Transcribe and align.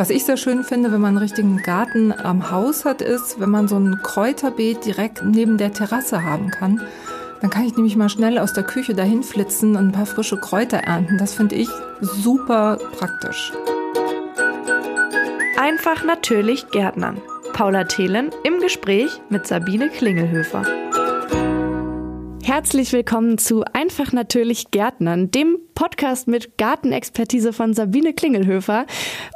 Was 0.00 0.08
ich 0.08 0.24
sehr 0.24 0.38
schön 0.38 0.64
finde, 0.64 0.92
wenn 0.92 1.02
man 1.02 1.10
einen 1.10 1.18
richtigen 1.18 1.58
Garten 1.58 2.10
am 2.10 2.50
Haus 2.50 2.86
hat, 2.86 3.02
ist, 3.02 3.38
wenn 3.38 3.50
man 3.50 3.68
so 3.68 3.76
ein 3.76 4.00
Kräuterbeet 4.02 4.86
direkt 4.86 5.22
neben 5.22 5.58
der 5.58 5.74
Terrasse 5.74 6.24
haben 6.24 6.50
kann. 6.50 6.80
Dann 7.42 7.50
kann 7.50 7.66
ich 7.66 7.76
nämlich 7.76 7.96
mal 7.96 8.08
schnell 8.08 8.38
aus 8.38 8.54
der 8.54 8.64
Küche 8.64 8.94
dahin 8.94 9.22
flitzen 9.22 9.76
und 9.76 9.88
ein 9.88 9.92
paar 9.92 10.06
frische 10.06 10.38
Kräuter 10.38 10.78
ernten. 10.78 11.18
Das 11.18 11.34
finde 11.34 11.56
ich 11.56 11.68
super 12.00 12.78
praktisch. 12.96 13.52
Einfach 15.58 16.02
natürlich 16.02 16.70
Gärtnern. 16.70 17.20
Paula 17.52 17.84
Thelen 17.84 18.30
im 18.42 18.58
Gespräch 18.58 19.20
mit 19.28 19.46
Sabine 19.46 19.90
Klingelhöfer. 19.90 20.62
Herzlich 22.50 22.92
willkommen 22.92 23.38
zu 23.38 23.62
Einfach 23.74 24.12
natürlich 24.12 24.72
Gärtnern, 24.72 25.30
dem 25.30 25.58
Podcast 25.80 26.28
mit 26.28 26.58
Gartenexpertise 26.58 27.54
von 27.54 27.72
Sabine 27.72 28.12
Klingelhöfer 28.12 28.84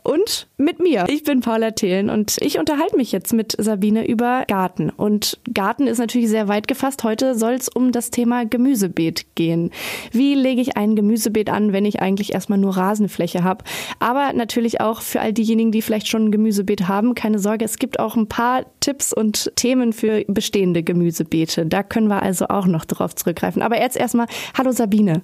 und 0.03 0.47
mit 0.59 0.79
mir. 0.79 1.07
Ich 1.09 1.23
bin 1.23 1.41
Paula 1.41 1.71
Thelen 1.71 2.11
und 2.11 2.37
ich 2.41 2.59
unterhalte 2.59 2.99
mich 2.99 3.13
jetzt 3.13 3.33
mit 3.33 3.55
Sabine 3.59 4.07
über 4.07 4.45
Garten. 4.47 4.91
Und 4.91 5.41
Garten 5.55 5.87
ist 5.87 5.97
natürlich 5.97 6.29
sehr 6.29 6.49
weit 6.49 6.69
gefasst. 6.69 7.03
Heute 7.03 7.35
soll 7.35 7.55
es 7.55 7.71
um 7.71 7.93
das 7.93 8.11
Thema 8.11 8.45
Gemüsebeet 8.45 9.35
gehen. 9.37 9.71
Wie 10.13 10.35
lege 10.35 10.61
ich 10.61 10.77
ein 10.77 10.97
Gemüsebeet 10.97 11.49
an, 11.49 11.73
wenn 11.73 11.87
ich 11.87 12.03
eigentlich 12.03 12.35
erstmal 12.35 12.59
nur 12.59 12.77
Rasenfläche 12.77 13.43
habe? 13.43 13.65
Aber 13.99 14.35
natürlich 14.35 14.83
auch 14.83 15.01
für 15.01 15.23
all 15.23 15.33
diejenigen, 15.33 15.73
die 15.73 15.81
vielleicht 15.81 16.09
schon 16.09 16.27
ein 16.27 16.31
Gemüsebeet 16.31 16.89
haben, 16.89 17.15
keine 17.15 17.39
Sorge, 17.39 17.65
es 17.65 17.79
gibt 17.79 17.99
auch 17.99 18.17
ein 18.17 18.29
paar 18.29 18.67
Tipps 18.81 19.15
und 19.15 19.51
Themen 19.57 19.95
für 19.95 20.23
bestehende 20.29 20.83
Gemüsebeete. 20.83 21.65
Da 21.65 21.83
können 21.83 22.09
wir 22.09 22.23
also 22.23 22.49
auch 22.49 22.67
noch 22.67 22.85
drauf 22.85 23.14
zurückgreifen. 23.17 23.63
Aber 23.63 23.81
jetzt 23.81 23.97
erstmal, 23.97 24.27
hallo 24.57 24.73
Sabine. 24.73 25.23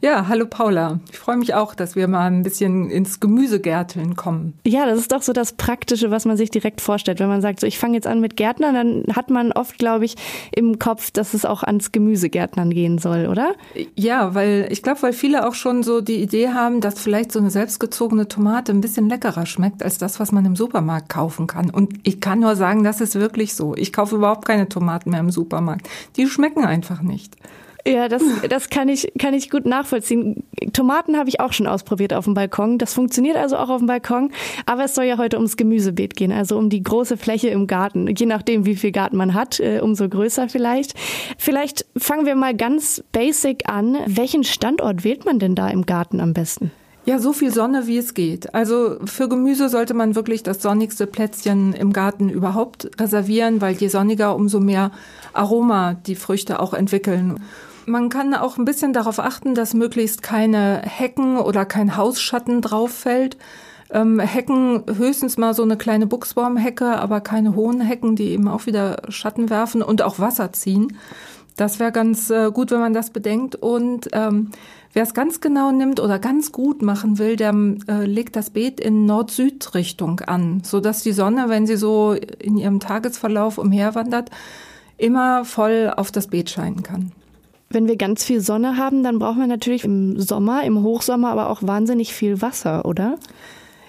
Ja, 0.00 0.28
hallo 0.28 0.46
Paula. 0.46 1.00
Ich 1.10 1.18
freue 1.18 1.36
mich 1.36 1.54
auch, 1.54 1.74
dass 1.74 1.96
wir 1.96 2.08
mal 2.08 2.26
ein 2.26 2.42
bisschen 2.42 2.90
ins 2.90 3.20
Gemüsegärteln 3.20 4.16
kommen. 4.16 4.54
Ja, 4.66 4.86
das 4.86 4.98
ist 4.98 5.12
doch 5.12 5.22
so 5.22 5.32
das 5.32 5.52
Praktische, 5.52 6.10
was 6.10 6.24
man 6.24 6.36
sich 6.36 6.50
direkt 6.50 6.80
vorstellt. 6.80 7.20
Wenn 7.20 7.28
man 7.28 7.42
sagt, 7.42 7.60
so 7.60 7.66
ich 7.66 7.78
fange 7.78 7.94
jetzt 7.94 8.06
an 8.06 8.20
mit 8.20 8.36
Gärtnern, 8.36 8.74
dann 8.74 9.16
hat 9.16 9.30
man 9.30 9.52
oft, 9.52 9.78
glaube 9.78 10.04
ich, 10.04 10.16
im 10.52 10.78
Kopf, 10.78 11.10
dass 11.10 11.34
es 11.34 11.44
auch 11.44 11.62
ans 11.62 11.92
Gemüsegärtnern 11.92 12.70
gehen 12.70 12.98
soll, 12.98 13.26
oder? 13.26 13.54
Ja, 13.96 14.34
weil 14.34 14.68
ich 14.70 14.82
glaube, 14.82 15.02
weil 15.02 15.12
viele 15.12 15.46
auch 15.46 15.54
schon 15.54 15.82
so 15.82 16.00
die 16.00 16.22
Idee 16.22 16.48
haben, 16.48 16.80
dass 16.80 16.98
vielleicht 16.98 17.32
so 17.32 17.38
eine 17.38 17.50
selbstgezogene 17.50 18.28
Tomate 18.28 18.72
ein 18.72 18.80
bisschen 18.80 19.08
leckerer 19.08 19.46
schmeckt 19.46 19.82
als 19.82 19.98
das, 19.98 20.20
was 20.20 20.32
man 20.32 20.44
im 20.44 20.56
Supermarkt 20.56 21.08
kaufen 21.08 21.46
kann. 21.46 21.70
Und 21.70 21.94
ich 22.02 22.20
kann 22.20 22.40
nur 22.40 22.56
sagen, 22.56 22.84
das 22.84 23.00
ist 23.00 23.14
wirklich 23.14 23.54
so. 23.54 23.74
Ich 23.76 23.92
kaufe 23.92 24.16
überhaupt 24.16 24.46
keine 24.46 24.68
Tomaten 24.68 25.10
mehr 25.10 25.20
im 25.20 25.30
Supermarkt. 25.30 25.88
Die 26.16 26.26
schmecken 26.26 26.64
einfach 26.64 27.01
nicht. 27.02 27.36
Ja, 27.86 28.08
das, 28.08 28.22
das 28.48 28.70
kann 28.70 28.88
ich, 28.88 29.12
kann 29.18 29.34
ich 29.34 29.50
gut 29.50 29.66
nachvollziehen. 29.66 30.44
Tomaten 30.72 31.16
habe 31.16 31.28
ich 31.28 31.40
auch 31.40 31.52
schon 31.52 31.66
ausprobiert 31.66 32.12
auf 32.14 32.24
dem 32.24 32.34
Balkon. 32.34 32.78
Das 32.78 32.94
funktioniert 32.94 33.36
also 33.36 33.56
auch 33.56 33.68
auf 33.68 33.78
dem 33.78 33.86
Balkon. 33.86 34.30
Aber 34.66 34.84
es 34.84 34.94
soll 34.94 35.04
ja 35.04 35.18
heute 35.18 35.36
ums 35.36 35.56
Gemüsebeet 35.56 36.16
gehen, 36.16 36.32
also 36.32 36.56
um 36.56 36.68
die 36.68 36.82
große 36.82 37.16
Fläche 37.16 37.48
im 37.48 37.66
Garten. 37.66 38.06
Je 38.14 38.26
nachdem, 38.26 38.66
wie 38.66 38.76
viel 38.76 38.92
Garten 38.92 39.16
man 39.16 39.34
hat, 39.34 39.60
äh, 39.60 39.80
umso 39.80 40.08
größer 40.08 40.48
vielleicht. 40.48 40.94
Vielleicht 41.38 41.86
fangen 41.96 42.26
wir 42.26 42.36
mal 42.36 42.54
ganz 42.54 43.02
basic 43.12 43.68
an. 43.68 43.96
Welchen 44.06 44.44
Standort 44.44 45.04
wählt 45.04 45.24
man 45.24 45.38
denn 45.38 45.54
da 45.54 45.68
im 45.68 45.86
Garten 45.86 46.20
am 46.20 46.32
besten? 46.32 46.70
Ja, 47.04 47.18
so 47.18 47.32
viel 47.32 47.52
Sonne, 47.52 47.88
wie 47.88 47.98
es 47.98 48.14
geht. 48.14 48.54
Also 48.54 48.96
für 49.04 49.28
Gemüse 49.28 49.68
sollte 49.68 49.92
man 49.92 50.14
wirklich 50.14 50.44
das 50.44 50.62
sonnigste 50.62 51.08
Plätzchen 51.08 51.72
im 51.72 51.92
Garten 51.92 52.28
überhaupt 52.28 52.90
reservieren, 53.00 53.60
weil 53.60 53.74
je 53.74 53.88
sonniger, 53.88 54.36
umso 54.36 54.60
mehr 54.60 54.92
Aroma 55.32 55.94
die 55.94 56.14
Früchte 56.14 56.60
auch 56.60 56.74
entwickeln. 56.74 57.42
Man 57.86 58.08
kann 58.08 58.34
auch 58.34 58.56
ein 58.56 58.64
bisschen 58.64 58.92
darauf 58.92 59.18
achten, 59.18 59.56
dass 59.56 59.74
möglichst 59.74 60.22
keine 60.22 60.82
Hecken 60.84 61.38
oder 61.38 61.64
kein 61.64 61.96
Hausschatten 61.96 62.60
drauf 62.60 62.92
fällt. 62.92 63.36
Ähm, 63.90 64.20
Hecken 64.20 64.84
höchstens 64.96 65.36
mal 65.36 65.54
so 65.54 65.64
eine 65.64 65.76
kleine 65.76 66.06
Buchsbaumhecke, 66.06 66.86
aber 66.86 67.20
keine 67.20 67.56
hohen 67.56 67.80
Hecken, 67.80 68.14
die 68.14 68.30
eben 68.30 68.46
auch 68.46 68.66
wieder 68.66 69.02
Schatten 69.08 69.50
werfen 69.50 69.82
und 69.82 70.02
auch 70.02 70.20
Wasser 70.20 70.52
ziehen. 70.52 70.96
Das 71.56 71.80
wäre 71.80 71.92
ganz 71.92 72.30
äh, 72.30 72.50
gut, 72.50 72.70
wenn 72.70 72.80
man 72.80 72.94
das 72.94 73.10
bedenkt. 73.10 73.56
Und 73.56 74.08
ähm, 74.12 74.52
wer 74.92 75.02
es 75.02 75.14
ganz 75.14 75.40
genau 75.40 75.72
nimmt 75.72 76.00
oder 76.00 76.18
ganz 76.18 76.52
gut 76.52 76.82
machen 76.82 77.18
will, 77.18 77.36
der 77.36 77.54
äh, 77.88 78.04
legt 78.04 78.36
das 78.36 78.50
Beet 78.50 78.80
in 78.80 79.06
Nord-Süd-Richtung 79.06 80.20
an, 80.20 80.62
so 80.64 80.80
dass 80.80 81.02
die 81.02 81.12
Sonne, 81.12 81.48
wenn 81.48 81.66
sie 81.66 81.76
so 81.76 82.14
in 82.38 82.56
ihrem 82.56 82.80
Tagesverlauf 82.80 83.58
umherwandert, 83.58 84.30
immer 84.98 85.44
voll 85.44 85.92
auf 85.96 86.10
das 86.10 86.28
Beet 86.28 86.50
scheinen 86.50 86.82
kann. 86.82 87.12
Wenn 87.70 87.88
wir 87.88 87.96
ganz 87.96 88.24
viel 88.24 88.40
Sonne 88.40 88.76
haben, 88.76 89.02
dann 89.02 89.18
brauchen 89.18 89.40
wir 89.40 89.46
natürlich 89.46 89.84
im 89.84 90.20
Sommer, 90.20 90.64
im 90.64 90.82
Hochsommer 90.82 91.30
aber 91.30 91.48
auch 91.48 91.62
wahnsinnig 91.62 92.12
viel 92.12 92.42
Wasser, 92.42 92.84
oder? 92.84 93.18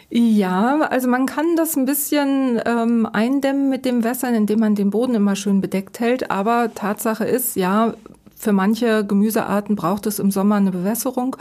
Ja, 0.10 0.82
also 0.90 1.08
man 1.10 1.26
kann 1.26 1.56
das 1.56 1.76
ein 1.76 1.86
bisschen 1.86 2.62
ähm, 2.66 3.08
eindämmen 3.12 3.70
mit 3.70 3.84
dem 3.84 4.04
Wässern, 4.04 4.36
indem 4.36 4.60
man 4.60 4.76
den 4.76 4.92
Boden 4.92 5.16
immer 5.16 5.36
schön 5.36 5.60
bedeckt 5.60 6.00
hält. 6.00 6.30
Aber 6.30 6.74
Tatsache 6.74 7.26
ist, 7.26 7.56
ja, 7.56 7.96
für 8.44 8.54
manche 8.54 9.06
Gemüsearten 9.06 9.76
braucht 9.76 10.06
es 10.06 10.20
im 10.20 10.32
Sommer 10.32 10.56
eine 10.56 10.72
Bewässerung. 10.72 11.36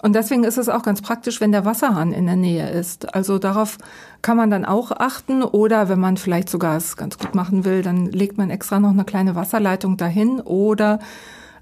Und 0.00 0.14
deswegen 0.14 0.44
ist 0.44 0.58
es 0.58 0.68
auch 0.68 0.82
ganz 0.82 1.02
praktisch, 1.02 1.40
wenn 1.40 1.50
der 1.50 1.64
Wasserhahn 1.64 2.12
in 2.12 2.26
der 2.26 2.36
Nähe 2.36 2.70
ist. 2.70 3.14
Also 3.14 3.38
darauf 3.38 3.78
kann 4.22 4.36
man 4.36 4.50
dann 4.50 4.64
auch 4.64 4.92
achten. 4.92 5.42
Oder 5.42 5.88
wenn 5.88 5.98
man 5.98 6.16
vielleicht 6.16 6.48
sogar 6.48 6.76
es 6.76 6.96
ganz 6.96 7.18
gut 7.18 7.34
machen 7.34 7.64
will, 7.64 7.82
dann 7.82 8.06
legt 8.06 8.38
man 8.38 8.50
extra 8.50 8.78
noch 8.78 8.90
eine 8.90 9.04
kleine 9.04 9.34
Wasserleitung 9.34 9.96
dahin. 9.96 10.40
Oder 10.40 11.00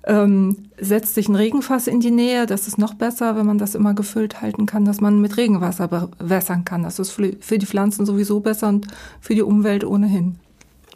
ähm, 0.04 0.69
setzt 0.78 1.14
sich 1.14 1.28
ein 1.28 1.34
Regenfass 1.34 1.86
in 1.86 2.00
die 2.00 2.10
Nähe. 2.10 2.44
Das 2.44 2.68
ist 2.68 2.76
noch 2.78 2.94
besser, 2.94 3.36
wenn 3.36 3.47
man 3.47 3.58
das 3.58 3.74
immer 3.74 3.94
gefüllt 3.94 4.42
halten 4.42 4.66
kann, 4.66 4.84
dass 4.84 5.00
man 5.00 5.20
mit 5.20 5.38
Regenwasser 5.38 5.88
bewässern 5.88 6.66
kann. 6.66 6.82
Das 6.82 6.98
ist 6.98 7.12
für 7.12 7.58
die 7.58 7.66
Pflanzen 7.66 8.04
sowieso 8.04 8.41
besser 8.41 8.68
und 8.68 8.86
für 9.20 9.34
die 9.34 9.42
Umwelt 9.42 9.82
ohnehin. 9.82 10.36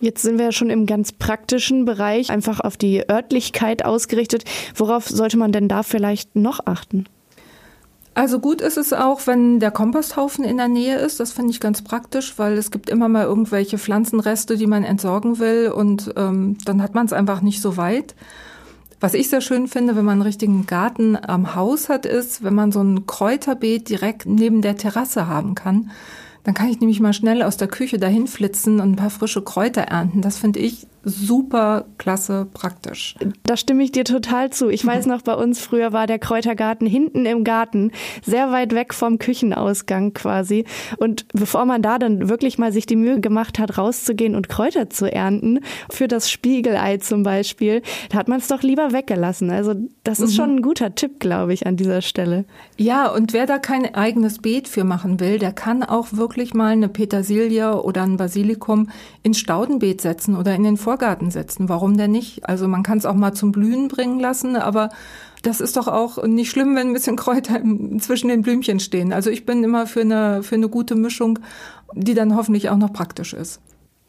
Jetzt 0.01 0.23
sind 0.23 0.39
wir 0.39 0.47
ja 0.47 0.53
schon 0.53 0.71
im 0.71 0.87
ganz 0.87 1.13
praktischen 1.13 1.85
Bereich, 1.85 2.31
einfach 2.31 2.61
auf 2.61 2.79
die 2.79 3.09
Örtlichkeit 3.09 3.85
ausgerichtet. 3.85 4.45
Worauf 4.75 5.07
sollte 5.07 5.37
man 5.37 5.53
denn 5.53 5.69
da 5.69 5.83
vielleicht 5.83 6.37
noch 6.37 6.61
achten? 6.65 7.05
Also 8.15 8.41
gut 8.41 8.61
ist 8.61 8.77
es 8.77 8.93
auch, 8.93 9.27
wenn 9.27 9.61
der 9.61 9.71
Komposthaufen 9.71 10.45
in 10.45 10.57
der 10.57 10.69
Nähe 10.69 10.97
ist. 10.99 11.21
Das 11.21 11.33
finde 11.33 11.53
ich 11.53 11.61
ganz 11.61 11.83
praktisch, 11.83 12.39
weil 12.39 12.55
es 12.55 12.71
gibt 12.71 12.91
immer 12.91 13.09
mal 13.09 13.25
irgendwelche 13.25 13.79
Pflanzenreste, 13.79 14.57
die 14.57 14.67
man 14.67 14.85
entsorgen 14.85 15.39
will 15.39 15.71
und 15.75 16.13
ähm, 16.17 16.57
dann 16.65 16.83
hat 16.83 16.95
man 16.95 17.07
es 17.07 17.13
einfach 17.13 17.41
nicht 17.41 17.61
so 17.61 17.77
weit. 17.77 18.15
Was 19.01 19.15
ich 19.15 19.31
sehr 19.31 19.41
schön 19.41 19.69
finde, 19.69 19.97
wenn 19.97 20.05
man 20.05 20.15
einen 20.15 20.23
richtigen 20.23 20.67
Garten 20.67 21.17
am 21.17 21.55
Haus 21.55 21.89
hat, 21.89 22.05
ist, 22.05 22.43
wenn 22.43 22.55
man 22.55 22.73
so 22.73 22.83
ein 22.83 23.07
Kräuterbeet 23.07 23.89
direkt 23.89 24.27
neben 24.27 24.61
der 24.61 24.77
Terrasse 24.77 25.27
haben 25.27 25.55
kann. 25.55 25.91
Dann 26.45 26.55
kann 26.55 26.69
ich 26.69 26.81
nämlich 26.81 27.01
mal 27.01 27.13
schnell 27.13 27.43
aus 27.43 27.57
der 27.57 27.69
Küche 27.69 27.99
dahin 27.99 28.27
flitzen 28.27 28.81
und 28.81 28.93
ein 28.93 28.97
paar 28.97 29.11
frische 29.11 29.43
Kräuter 29.43 29.83
ernten. 29.83 30.23
Das 30.23 30.39
finde 30.39 30.61
ich 30.61 30.87
super 31.03 31.87
klasse 31.99 32.47
praktisch. 32.53 33.15
Da 33.45 33.57
stimme 33.57 33.83
ich 33.83 33.93
dir 33.93 34.05
total 34.05 34.51
zu. 34.51 34.69
Ich 34.69 34.85
weiß 34.85 35.07
noch, 35.07 35.23
bei 35.23 35.35
uns 35.35 35.61
früher 35.61 35.93
war 35.93 36.07
der 36.07 36.19
Kräutergarten 36.19 36.87
hinten 36.87 37.27
im 37.27 37.45
Garten, 37.45 37.93
sehr 38.23 38.51
weit 38.51 38.75
weg 38.75 38.93
vom 38.93 39.19
Küchenausgang 39.19 40.13
quasi. 40.13 40.65
Und 40.99 41.27
bevor 41.33 41.65
man 41.65 41.83
da 41.83 41.99
dann 41.99 42.29
wirklich 42.29 42.59
mal 42.59 42.73
sich 42.73 42.87
die 42.87 42.97
Mühe 42.97 43.21
gemacht 43.21 43.59
hat, 43.59 43.79
rauszugehen 43.79 44.35
und 44.35 44.49
Kräuter 44.49 44.91
zu 44.91 45.11
ernten, 45.11 45.61
für 45.91 46.09
das 46.09 46.31
Spiegelei 46.31 46.99
zum 46.99 47.23
Beispiel, 47.23 47.83
da 48.11 48.19
hat 48.19 48.29
man 48.29 48.39
es 48.39 48.49
doch 48.49 48.63
lieber 48.63 48.93
weggelassen. 48.93 49.51
Also 49.51 49.75
das 50.05 50.21
ist 50.21 50.33
mhm. 50.33 50.37
schon 50.37 50.57
ein 50.57 50.63
guter 50.63 50.95
Tipp, 50.95 51.21
glaube 51.21 51.55
ich, 51.55 51.67
an 51.67 51.77
dieser 51.77 52.03
Stelle. 52.03 52.45
Ja, 52.77 53.09
und 53.09 53.33
wer 53.33 53.47
da 53.47 53.59
kein 53.59 53.95
eigenes 53.95 54.39
Beet 54.39 54.69
für 54.69 54.85
machen 54.85 55.21
will, 55.21 55.39
der 55.39 55.53
kann 55.53 55.83
auch 55.83 56.09
wirklich 56.13 56.55
mal 56.55 56.73
eine 56.73 56.89
Petersilie 56.89 57.83
oder 57.83 58.03
ein 58.03 58.17
Basilikum 58.17 58.91
ins 59.23 59.39
Staudenbeet 59.39 60.01
setzen 60.01 60.37
oder 60.37 60.55
in 60.55 60.65
den 60.65 60.77
Vorgarten 60.91 61.31
setzen. 61.31 61.69
Warum 61.69 61.97
denn 61.97 62.11
nicht? 62.11 62.49
Also 62.49 62.67
man 62.67 62.83
kann 62.83 62.99
es 62.99 63.07
auch 63.07 63.15
mal 63.15 63.33
zum 63.33 63.53
Blühen 63.53 63.87
bringen 63.87 64.19
lassen, 64.19 64.57
aber 64.57 64.89
das 65.43 65.61
ist 65.61 65.77
doch 65.77 65.87
auch 65.87 66.21
nicht 66.25 66.51
schlimm, 66.51 66.75
wenn 66.75 66.89
ein 66.89 66.93
bisschen 66.93 67.15
Kräuter 67.15 67.61
zwischen 68.01 68.27
den 68.27 68.43
Blümchen 68.43 68.81
stehen. 68.81 69.13
Also 69.13 69.31
ich 69.31 69.47
bin 69.47 69.63
immer 69.63 69.87
für 69.87 70.01
eine, 70.01 70.43
für 70.43 70.57
eine 70.57 70.69
gute 70.69 70.97
Mischung, 70.97 71.39
die 71.95 72.15
dann 72.15 72.35
hoffentlich 72.35 72.71
auch 72.71 72.77
noch 72.77 72.93
praktisch 72.93 73.35
ist. 73.35 73.61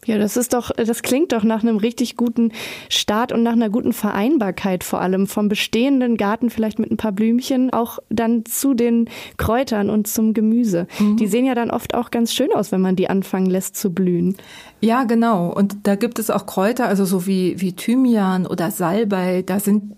Ja, 0.05 0.17
das 0.17 0.35
ist 0.35 0.53
doch, 0.53 0.71
das 0.71 1.03
klingt 1.03 1.31
doch 1.31 1.43
nach 1.43 1.61
einem 1.61 1.77
richtig 1.77 2.17
guten 2.17 2.51
Start 2.89 3.31
und 3.31 3.43
nach 3.43 3.51
einer 3.51 3.69
guten 3.69 3.93
Vereinbarkeit 3.93 4.83
vor 4.83 4.99
allem 4.99 5.27
vom 5.27 5.47
bestehenden 5.47 6.17
Garten 6.17 6.49
vielleicht 6.49 6.79
mit 6.79 6.89
ein 6.89 6.97
paar 6.97 7.11
Blümchen 7.11 7.71
auch 7.71 7.99
dann 8.09 8.43
zu 8.45 8.73
den 8.73 9.09
Kräutern 9.37 9.91
und 9.91 10.07
zum 10.07 10.33
Gemüse. 10.33 10.87
Mhm. 10.99 11.17
Die 11.17 11.27
sehen 11.27 11.45
ja 11.45 11.53
dann 11.53 11.69
oft 11.69 11.93
auch 11.93 12.09
ganz 12.09 12.33
schön 12.33 12.51
aus, 12.51 12.71
wenn 12.71 12.81
man 12.81 12.95
die 12.95 13.11
anfangen 13.11 13.45
lässt 13.45 13.75
zu 13.75 13.93
blühen. 13.93 14.37
Ja, 14.79 15.03
genau. 15.03 15.53
Und 15.53 15.77
da 15.83 15.95
gibt 15.95 16.17
es 16.17 16.31
auch 16.31 16.47
Kräuter, 16.47 16.87
also 16.87 17.05
so 17.05 17.27
wie, 17.27 17.61
wie 17.61 17.73
Thymian 17.73 18.47
oder 18.47 18.71
Salbei. 18.71 19.43
Da 19.45 19.59
sind 19.59 19.93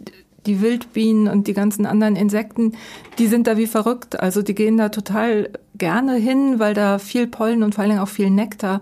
die 0.46 0.62
Wildbienen 0.62 1.30
und 1.30 1.48
die 1.48 1.54
ganzen 1.54 1.86
anderen 1.86 2.18
Insekten, 2.18 2.74
die 3.20 3.28
sind 3.28 3.48
da 3.48 3.56
wie 3.56 3.68
verrückt. 3.68 4.20
Also 4.20 4.42
die 4.42 4.54
gehen 4.54 4.76
da 4.76 4.90
total 4.90 5.50
gerne 5.78 6.16
hin, 6.16 6.60
weil 6.60 6.74
da 6.74 7.00
viel 7.00 7.28
Pollen 7.28 7.64
und 7.64 7.76
vor 7.76 7.84
allen 7.84 7.92
Dingen 7.92 8.04
auch 8.04 8.10
viel 8.10 8.30
Nektar 8.30 8.82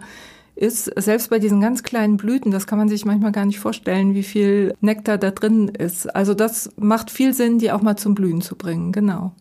ist, 0.62 0.86
selbst 0.96 1.30
bei 1.30 1.40
diesen 1.40 1.60
ganz 1.60 1.84
kleinen 1.84 2.18
Blüten, 2.18 2.52
das 2.52 2.68
kann 2.68 2.78
man 2.78 2.88
sich 2.88 3.04
manchmal 3.04 3.32
gar 3.32 3.46
nicht 3.46 3.60
vorstellen, 3.60 4.14
wie 4.14 4.24
viel 4.24 4.74
Nektar 4.80 5.18
da 5.18 5.32
drin 5.32 5.70
ist. 5.70 6.14
Also 6.16 6.34
das 6.34 6.70
macht 6.78 7.10
viel 7.10 7.34
Sinn, 7.34 7.58
die 7.58 7.72
auch 7.72 7.82
mal 7.82 7.98
zum 7.98 8.16
Blühen 8.16 8.42
zu 8.42 8.56
bringen, 8.56 8.92
genau. 8.92 9.34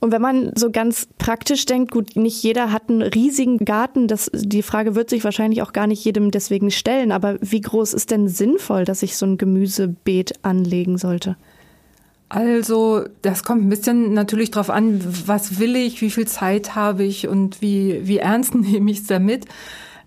Und 0.00 0.12
wenn 0.12 0.20
man 0.20 0.52
so 0.54 0.70
ganz 0.70 1.08
praktisch 1.18 1.64
denkt, 1.64 1.90
gut, 1.90 2.16
nicht 2.16 2.42
jeder 2.42 2.72
hat 2.72 2.88
einen 2.88 3.02
riesigen 3.02 3.58
Garten, 3.58 4.08
das, 4.08 4.30
die 4.32 4.62
Frage 4.62 4.94
wird 4.94 5.10
sich 5.10 5.24
wahrscheinlich 5.24 5.62
auch 5.62 5.72
gar 5.72 5.86
nicht 5.86 6.04
jedem 6.04 6.30
deswegen 6.30 6.70
stellen, 6.70 7.12
aber 7.12 7.38
wie 7.40 7.60
groß 7.60 7.94
ist 7.94 8.10
denn 8.10 8.28
sinnvoll, 8.28 8.84
dass 8.84 9.02
ich 9.02 9.16
so 9.16 9.26
ein 9.26 9.38
Gemüsebeet 9.38 10.34
anlegen 10.42 10.98
sollte? 10.98 11.36
Also, 12.28 13.04
das 13.22 13.44
kommt 13.44 13.64
ein 13.64 13.68
bisschen 13.68 14.12
natürlich 14.12 14.50
drauf 14.50 14.68
an, 14.68 15.00
was 15.26 15.60
will 15.60 15.76
ich, 15.76 16.00
wie 16.02 16.10
viel 16.10 16.26
Zeit 16.26 16.74
habe 16.74 17.04
ich 17.04 17.28
und 17.28 17.62
wie, 17.62 18.00
wie 18.06 18.18
ernst 18.18 18.54
nehme 18.54 18.90
ich 18.90 18.98
es 18.98 19.06
damit. 19.06 19.46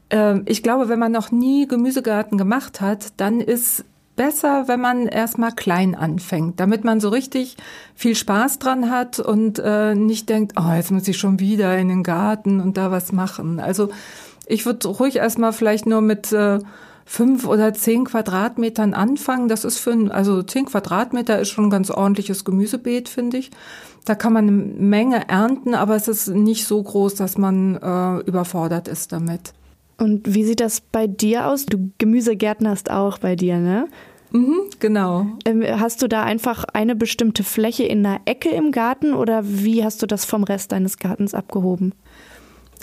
Ähm, 0.09 0.43
ich 0.45 0.63
glaube, 0.63 0.89
wenn 0.89 0.99
man 0.99 1.11
noch 1.11 1.31
nie 1.31 1.67
Gemüsegarten 1.67 2.37
gemacht 2.37 2.81
hat, 2.81 3.13
dann 3.17 3.41
ist 3.41 3.85
besser, 4.15 4.67
wenn 4.67 4.81
man 4.81 5.07
erstmal 5.07 5.53
klein 5.53 5.95
anfängt, 5.95 6.59
damit 6.59 6.83
man 6.83 6.99
so 6.99 7.07
richtig 7.07 7.55
viel 7.95 8.15
Spaß 8.15 8.59
dran 8.59 8.89
hat 8.89 9.19
und 9.19 9.59
äh, 9.63 9.95
nicht 9.95 10.27
denkt, 10.27 10.55
oh, 10.59 10.73
jetzt 10.75 10.91
muss 10.91 11.07
ich 11.07 11.17
schon 11.17 11.39
wieder 11.39 11.77
in 11.77 11.87
den 11.87 12.03
Garten 12.03 12.59
und 12.59 12.75
da 12.75 12.91
was 12.91 13.13
machen. 13.13 13.61
Also 13.61 13.89
ich 14.45 14.65
würde 14.65 14.89
ruhig 14.89 15.15
erstmal 15.15 15.53
vielleicht 15.53 15.85
nur 15.85 16.01
mit 16.01 16.33
äh, 16.33 16.59
fünf 17.05 17.47
oder 17.47 17.73
zehn 17.73 18.03
Quadratmetern 18.03 18.93
anfangen. 18.93 19.47
Das 19.47 19.63
ist 19.63 19.79
für 19.79 19.91
ein, 19.91 20.11
also 20.11 20.43
zehn 20.43 20.65
Quadratmeter 20.65 21.39
ist 21.39 21.49
schon 21.49 21.67
ein 21.67 21.71
ganz 21.71 21.89
ordentliches 21.89 22.43
Gemüsebeet, 22.43 23.07
finde 23.07 23.37
ich. 23.37 23.51
Da 24.03 24.15
kann 24.15 24.33
man 24.33 24.47
eine 24.47 24.51
Menge 24.51 25.29
ernten, 25.29 25.75
aber 25.75 25.95
es 25.95 26.09
ist 26.09 26.27
nicht 26.27 26.67
so 26.67 26.83
groß, 26.83 27.15
dass 27.15 27.37
man 27.37 27.77
äh, 27.77 28.17
überfordert 28.27 28.89
ist 28.89 29.13
damit. 29.13 29.53
Und 29.99 30.33
wie 30.33 30.45
sieht 30.45 30.61
das 30.61 30.81
bei 30.81 31.07
dir 31.07 31.47
aus? 31.47 31.65
Du 31.65 31.91
Gemüsegärtnerst 31.97 32.89
auch 32.89 33.17
bei 33.17 33.35
dir, 33.35 33.57
ne? 33.57 33.87
Mhm, 34.31 34.61
genau. 34.79 35.27
Ähm, 35.45 35.63
hast 35.63 36.01
du 36.01 36.07
da 36.07 36.23
einfach 36.23 36.63
eine 36.73 36.95
bestimmte 36.95 37.43
Fläche 37.43 37.83
in 37.83 38.05
einer 38.05 38.21
Ecke 38.25 38.49
im 38.49 38.71
Garten 38.71 39.13
oder 39.13 39.41
wie 39.43 39.83
hast 39.83 40.01
du 40.01 40.05
das 40.05 40.25
vom 40.25 40.43
Rest 40.43 40.71
deines 40.71 40.97
Gartens 40.97 41.33
abgehoben? 41.33 41.93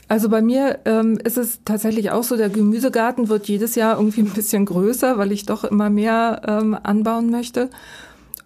Also 0.08 0.28
bei 0.28 0.40
mir 0.42 0.80
ähm, 0.84 1.18
ist 1.24 1.36
es 1.36 1.60
tatsächlich 1.64 2.10
auch 2.10 2.22
so, 2.22 2.36
der 2.36 2.48
Gemüsegarten 2.48 3.28
wird 3.28 3.48
jedes 3.48 3.74
Jahr 3.74 3.96
irgendwie 3.98 4.20
ein 4.22 4.30
bisschen 4.30 4.66
größer, 4.66 5.18
weil 5.18 5.32
ich 5.32 5.46
doch 5.46 5.64
immer 5.64 5.88
mehr 5.88 6.42
ähm, 6.46 6.76
anbauen 6.80 7.30
möchte. 7.30 7.70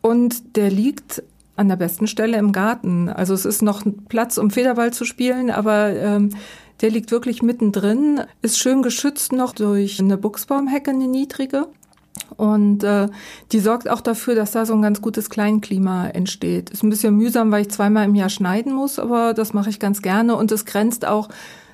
Und 0.03 0.57
der 0.57 0.71
liegt 0.71 1.23
an 1.57 1.69
der 1.69 1.77
besten 1.77 2.07
Stelle 2.07 2.39
im 2.39 2.53
Garten. 2.53 3.11
Also 3.11 3.35
es 3.35 3.45
ist 3.45 3.61
noch 3.61 3.83
Platz, 4.09 4.39
um 4.39 4.51
Federball 4.51 4.93
zu 4.95 5.05
spielen, 5.05 5.51
aber 5.51 5.91
ähm, 5.91 6.31
der 6.81 6.91
liegt 6.91 7.11
wirklich 7.11 7.43
mittendrin, 7.43 8.23
ist 8.43 8.59
schön 8.59 8.83
geschützt 8.83 9.33
noch 9.33 9.53
durch 9.53 10.01
eine 10.01 10.17
Buchsbaumhecke, 10.17 10.91
eine 10.91 11.09
niedrige. 11.09 11.67
Und 12.37 12.85
äh, 12.85 13.09
die 13.53 13.61
sorgt 13.61 13.89
auch 13.89 14.01
dafür, 14.01 14.35
dass 14.35 14.53
da 14.53 14.67
so 14.67 14.75
ein 14.75 14.83
ganz 14.83 15.01
gutes 15.01 15.31
Kleinklima 15.31 16.09
entsteht. 16.09 16.71
Ist 16.71 16.83
ein 16.83 16.91
bisschen 16.91 17.17
mühsam, 17.17 17.51
weil 17.51 17.63
ich 17.63 17.71
zweimal 17.71 18.07
im 18.07 18.15
Jahr 18.15 18.31
schneiden 18.31 18.73
muss, 18.73 18.99
aber 18.99 19.35
das 19.35 19.53
mache 19.53 19.71
ich 19.71 19.79
ganz 19.79 20.03
gerne. 20.03 20.37
Und 20.37 20.53
es 20.53 20.65
grenzt 20.65 21.07
auch 21.07 21.29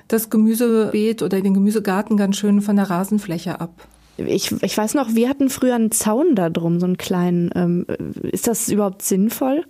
das 0.07 0.29
Gemüsebeet 0.29 1.21
oder 1.21 1.41
den 1.41 1.53
Gemüsegarten 1.53 2.17
ganz 2.17 2.37
schön 2.37 2.61
von 2.61 2.75
der 2.75 2.89
Rasenfläche 2.89 3.59
ab. 3.59 3.71
Ich, 4.17 4.51
ich 4.63 4.77
weiß 4.77 4.95
noch, 4.95 5.13
wir 5.13 5.29
hatten 5.29 5.49
früher 5.49 5.75
einen 5.75 5.91
Zaun 5.91 6.35
da 6.35 6.49
drum, 6.49 6.79
so 6.79 6.85
einen 6.85 6.97
kleinen. 6.97 7.51
Ähm, 7.55 7.85
ist 8.23 8.47
das 8.47 8.67
überhaupt 8.69 9.03
sinnvoll? 9.03 9.63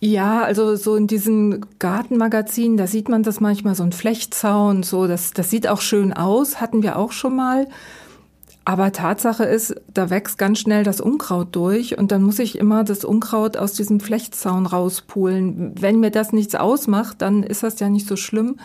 Ja, 0.00 0.42
also 0.42 0.76
so 0.76 0.94
in 0.94 1.06
diesen 1.06 1.64
Gartenmagazinen, 1.78 2.76
da 2.76 2.86
sieht 2.86 3.08
man 3.08 3.22
das 3.22 3.40
manchmal, 3.40 3.74
so 3.74 3.82
ein 3.82 3.92
Flechtzaun, 3.92 4.82
so, 4.82 5.06
das, 5.06 5.32
das 5.32 5.50
sieht 5.50 5.68
auch 5.68 5.80
schön 5.80 6.12
aus, 6.12 6.60
hatten 6.60 6.82
wir 6.82 6.96
auch 6.96 7.12
schon 7.12 7.34
mal. 7.34 7.66
Aber 8.66 8.92
Tatsache 8.92 9.44
ist, 9.44 9.76
da 9.94 10.10
wächst 10.10 10.38
ganz 10.38 10.58
schnell 10.58 10.82
das 10.82 11.00
Unkraut 11.00 11.54
durch 11.54 11.96
und 11.96 12.10
dann 12.10 12.22
muss 12.24 12.40
ich 12.40 12.58
immer 12.58 12.82
das 12.82 13.04
Unkraut 13.04 13.56
aus 13.56 13.74
diesem 13.74 14.00
Flechtzaun 14.00 14.66
rauspulen. 14.66 15.72
Wenn 15.80 16.00
mir 16.00 16.10
das 16.10 16.32
nichts 16.32 16.56
ausmacht, 16.56 17.22
dann 17.22 17.44
ist 17.44 17.62
das 17.62 17.78
ja 17.78 17.88
nicht 17.88 18.08
so 18.08 18.16
schlimm. 18.16 18.56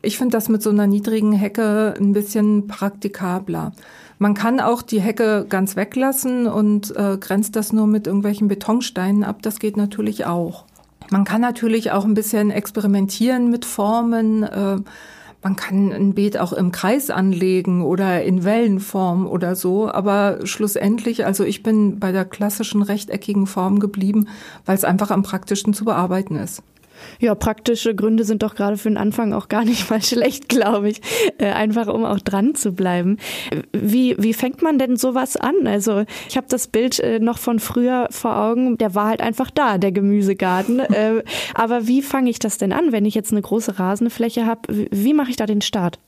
Ich 0.00 0.16
finde 0.16 0.36
das 0.36 0.48
mit 0.48 0.62
so 0.62 0.70
einer 0.70 0.86
niedrigen 0.86 1.32
Hecke 1.32 1.94
ein 1.98 2.12
bisschen 2.12 2.68
praktikabler. 2.68 3.72
Man 4.22 4.34
kann 4.34 4.60
auch 4.60 4.82
die 4.82 5.00
Hecke 5.00 5.46
ganz 5.48 5.74
weglassen 5.74 6.46
und 6.46 6.94
äh, 6.94 7.16
grenzt 7.18 7.56
das 7.56 7.72
nur 7.72 7.88
mit 7.88 8.06
irgendwelchen 8.06 8.46
Betonsteinen 8.46 9.24
ab. 9.24 9.42
Das 9.42 9.58
geht 9.58 9.76
natürlich 9.76 10.26
auch. 10.26 10.64
Man 11.10 11.24
kann 11.24 11.40
natürlich 11.40 11.90
auch 11.90 12.04
ein 12.04 12.14
bisschen 12.14 12.52
experimentieren 12.52 13.50
mit 13.50 13.64
Formen. 13.64 14.44
Äh, 14.44 14.76
man 15.42 15.56
kann 15.56 15.90
ein 15.90 16.14
Beet 16.14 16.38
auch 16.38 16.52
im 16.52 16.70
Kreis 16.70 17.10
anlegen 17.10 17.82
oder 17.82 18.22
in 18.22 18.44
Wellenform 18.44 19.26
oder 19.26 19.56
so, 19.56 19.90
aber 19.90 20.38
schlussendlich, 20.44 21.26
also 21.26 21.42
ich 21.42 21.64
bin 21.64 21.98
bei 21.98 22.12
der 22.12 22.24
klassischen 22.24 22.82
rechteckigen 22.82 23.48
Form 23.48 23.80
geblieben, 23.80 24.28
weil 24.64 24.76
es 24.76 24.84
einfach 24.84 25.10
am 25.10 25.24
praktischsten 25.24 25.74
zu 25.74 25.84
bearbeiten 25.84 26.36
ist. 26.36 26.62
Ja, 27.20 27.34
praktische 27.34 27.94
Gründe 27.94 28.24
sind 28.24 28.42
doch 28.42 28.54
gerade 28.54 28.76
für 28.76 28.88
den 28.88 28.96
Anfang 28.96 29.32
auch 29.32 29.48
gar 29.48 29.64
nicht 29.64 29.90
mal 29.90 30.02
schlecht, 30.02 30.48
glaube 30.48 30.90
ich. 30.90 31.00
Äh, 31.38 31.46
einfach 31.52 31.88
um 31.88 32.04
auch 32.04 32.20
dran 32.20 32.54
zu 32.54 32.72
bleiben. 32.72 33.18
Wie, 33.72 34.16
wie 34.18 34.34
fängt 34.34 34.62
man 34.62 34.78
denn 34.78 34.96
sowas 34.96 35.36
an? 35.36 35.66
Also 35.66 36.04
ich 36.28 36.36
habe 36.36 36.46
das 36.48 36.66
Bild 36.66 36.98
äh, 37.00 37.18
noch 37.18 37.38
von 37.38 37.58
früher 37.58 38.08
vor 38.10 38.36
Augen, 38.36 38.78
der 38.78 38.94
war 38.94 39.08
halt 39.08 39.20
einfach 39.20 39.50
da, 39.50 39.78
der 39.78 39.92
Gemüsegarten. 39.92 40.80
äh, 40.80 41.22
aber 41.54 41.86
wie 41.86 42.02
fange 42.02 42.30
ich 42.30 42.38
das 42.38 42.58
denn 42.58 42.72
an, 42.72 42.92
wenn 42.92 43.04
ich 43.04 43.14
jetzt 43.14 43.32
eine 43.32 43.42
große 43.42 43.78
Rasenfläche 43.78 44.46
habe? 44.46 44.88
Wie 44.90 45.14
mache 45.14 45.30
ich 45.30 45.36
da 45.36 45.46
den 45.46 45.62
Start? 45.62 45.98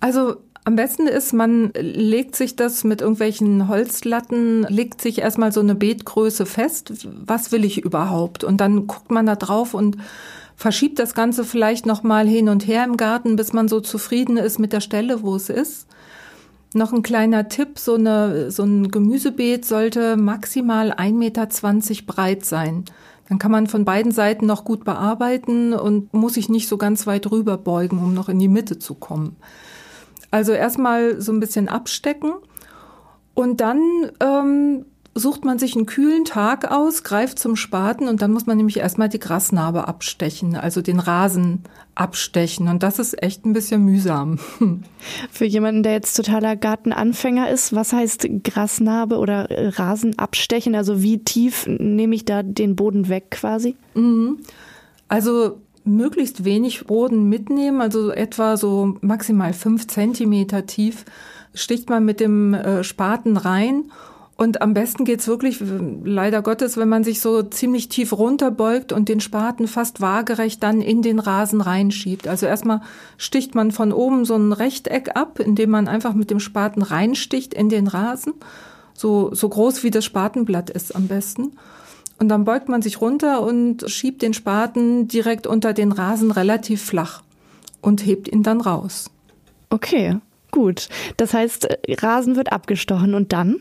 Also 0.00 0.36
am 0.68 0.76
besten 0.76 1.06
ist, 1.06 1.32
man 1.32 1.72
legt 1.74 2.36
sich 2.36 2.54
das 2.54 2.84
mit 2.84 3.00
irgendwelchen 3.00 3.68
Holzlatten, 3.68 4.64
legt 4.64 5.00
sich 5.00 5.18
erstmal 5.18 5.50
so 5.50 5.60
eine 5.60 5.74
Beetgröße 5.74 6.44
fest. 6.44 7.08
Was 7.24 7.52
will 7.52 7.64
ich 7.64 7.82
überhaupt? 7.82 8.44
Und 8.44 8.60
dann 8.60 8.86
guckt 8.86 9.10
man 9.10 9.24
da 9.24 9.34
drauf 9.34 9.72
und 9.72 9.96
verschiebt 10.56 10.98
das 10.98 11.14
Ganze 11.14 11.44
vielleicht 11.44 11.86
nochmal 11.86 12.28
hin 12.28 12.50
und 12.50 12.66
her 12.66 12.84
im 12.84 12.98
Garten, 12.98 13.36
bis 13.36 13.54
man 13.54 13.68
so 13.68 13.80
zufrieden 13.80 14.36
ist 14.36 14.58
mit 14.58 14.74
der 14.74 14.82
Stelle, 14.82 15.22
wo 15.22 15.36
es 15.36 15.48
ist. 15.48 15.86
Noch 16.74 16.92
ein 16.92 17.02
kleiner 17.02 17.48
Tipp, 17.48 17.78
so, 17.78 17.94
eine, 17.94 18.50
so 18.50 18.62
ein 18.62 18.90
Gemüsebeet 18.90 19.64
sollte 19.64 20.18
maximal 20.18 20.92
1,20 20.92 21.12
Meter 21.14 21.48
breit 22.06 22.44
sein. 22.44 22.84
Dann 23.30 23.38
kann 23.38 23.50
man 23.52 23.68
von 23.68 23.86
beiden 23.86 24.12
Seiten 24.12 24.44
noch 24.44 24.66
gut 24.66 24.84
bearbeiten 24.84 25.72
und 25.72 26.12
muss 26.12 26.34
sich 26.34 26.50
nicht 26.50 26.68
so 26.68 26.76
ganz 26.76 27.06
weit 27.06 27.30
rüber 27.30 27.56
beugen, 27.56 28.00
um 28.00 28.12
noch 28.12 28.28
in 28.28 28.38
die 28.38 28.48
Mitte 28.48 28.78
zu 28.78 28.94
kommen. 28.94 29.36
Also 30.30 30.52
erstmal 30.52 31.20
so 31.20 31.32
ein 31.32 31.40
bisschen 31.40 31.68
abstecken 31.68 32.32
und 33.34 33.60
dann 33.60 33.80
ähm, 34.20 34.84
sucht 35.18 35.44
man 35.44 35.58
sich 35.58 35.74
einen 35.76 35.86
kühlen 35.86 36.24
Tag 36.24 36.70
aus, 36.70 37.02
greift 37.02 37.38
zum 37.38 37.56
Spaten 37.56 38.08
und 38.08 38.22
dann 38.22 38.32
muss 38.32 38.46
man 38.46 38.56
nämlich 38.56 38.78
erstmal 38.78 39.08
die 39.08 39.18
Grasnarbe 39.18 39.88
abstechen, 39.88 40.54
also 40.56 40.80
den 40.80 41.00
Rasen 41.00 41.64
abstechen. 41.94 42.68
Und 42.68 42.82
das 42.82 42.98
ist 42.98 43.22
echt 43.22 43.44
ein 43.44 43.52
bisschen 43.52 43.84
mühsam. 43.84 44.38
Für 45.30 45.44
jemanden, 45.44 45.82
der 45.82 45.92
jetzt 45.92 46.14
totaler 46.14 46.56
Gartenanfänger 46.56 47.50
ist, 47.50 47.74
was 47.74 47.92
heißt 47.92 48.28
Grasnarbe 48.44 49.18
oder 49.18 49.48
Rasen 49.50 50.18
abstechen? 50.18 50.74
Also 50.74 51.02
wie 51.02 51.18
tief 51.18 51.66
nehme 51.66 52.14
ich 52.14 52.24
da 52.24 52.42
den 52.42 52.76
Boden 52.76 53.08
weg 53.08 53.30
quasi? 53.30 53.76
Mhm. 53.94 54.38
Also 55.08 55.60
möglichst 55.88 56.44
wenig 56.44 56.86
Boden 56.86 57.28
mitnehmen, 57.28 57.80
also 57.80 58.10
etwa 58.10 58.56
so 58.56 58.96
maximal 59.00 59.52
fünf 59.52 59.86
Zentimeter 59.86 60.66
tief, 60.66 61.04
sticht 61.54 61.90
man 61.90 62.04
mit 62.04 62.20
dem 62.20 62.54
äh, 62.54 62.84
Spaten 62.84 63.36
rein. 63.36 63.90
Und 64.36 64.62
am 64.62 64.72
besten 64.72 65.04
geht's 65.04 65.26
wirklich, 65.26 65.60
leider 66.04 66.42
Gottes, 66.42 66.76
wenn 66.76 66.88
man 66.88 67.02
sich 67.02 67.20
so 67.20 67.42
ziemlich 67.42 67.88
tief 67.88 68.12
runterbeugt 68.12 68.92
und 68.92 69.08
den 69.08 69.18
Spaten 69.18 69.66
fast 69.66 70.00
waagerecht 70.00 70.62
dann 70.62 70.80
in 70.80 71.02
den 71.02 71.18
Rasen 71.18 71.60
reinschiebt. 71.60 72.28
Also 72.28 72.46
erstmal 72.46 72.80
sticht 73.16 73.56
man 73.56 73.72
von 73.72 73.92
oben 73.92 74.24
so 74.24 74.36
ein 74.36 74.52
Rechteck 74.52 75.16
ab, 75.16 75.40
indem 75.40 75.70
man 75.70 75.88
einfach 75.88 76.14
mit 76.14 76.30
dem 76.30 76.38
Spaten 76.38 76.82
reinsticht 76.82 77.52
in 77.52 77.68
den 77.68 77.88
Rasen. 77.88 78.32
So, 78.94 79.34
so 79.34 79.48
groß 79.48 79.82
wie 79.82 79.90
das 79.90 80.04
Spatenblatt 80.04 80.70
ist 80.70 80.94
am 80.94 81.08
besten. 81.08 81.56
Und 82.18 82.28
dann 82.28 82.44
beugt 82.44 82.68
man 82.68 82.82
sich 82.82 83.00
runter 83.00 83.42
und 83.42 83.88
schiebt 83.88 84.22
den 84.22 84.34
Spaten 84.34 85.06
direkt 85.08 85.46
unter 85.46 85.72
den 85.72 85.92
Rasen 85.92 86.30
relativ 86.30 86.82
flach 86.84 87.22
und 87.80 88.04
hebt 88.04 88.28
ihn 88.28 88.42
dann 88.42 88.60
raus. 88.60 89.10
Okay, 89.70 90.18
gut. 90.50 90.88
Das 91.16 91.32
heißt, 91.32 91.68
Rasen 92.00 92.36
wird 92.36 92.52
abgestochen 92.52 93.14
und 93.14 93.32
dann? 93.32 93.56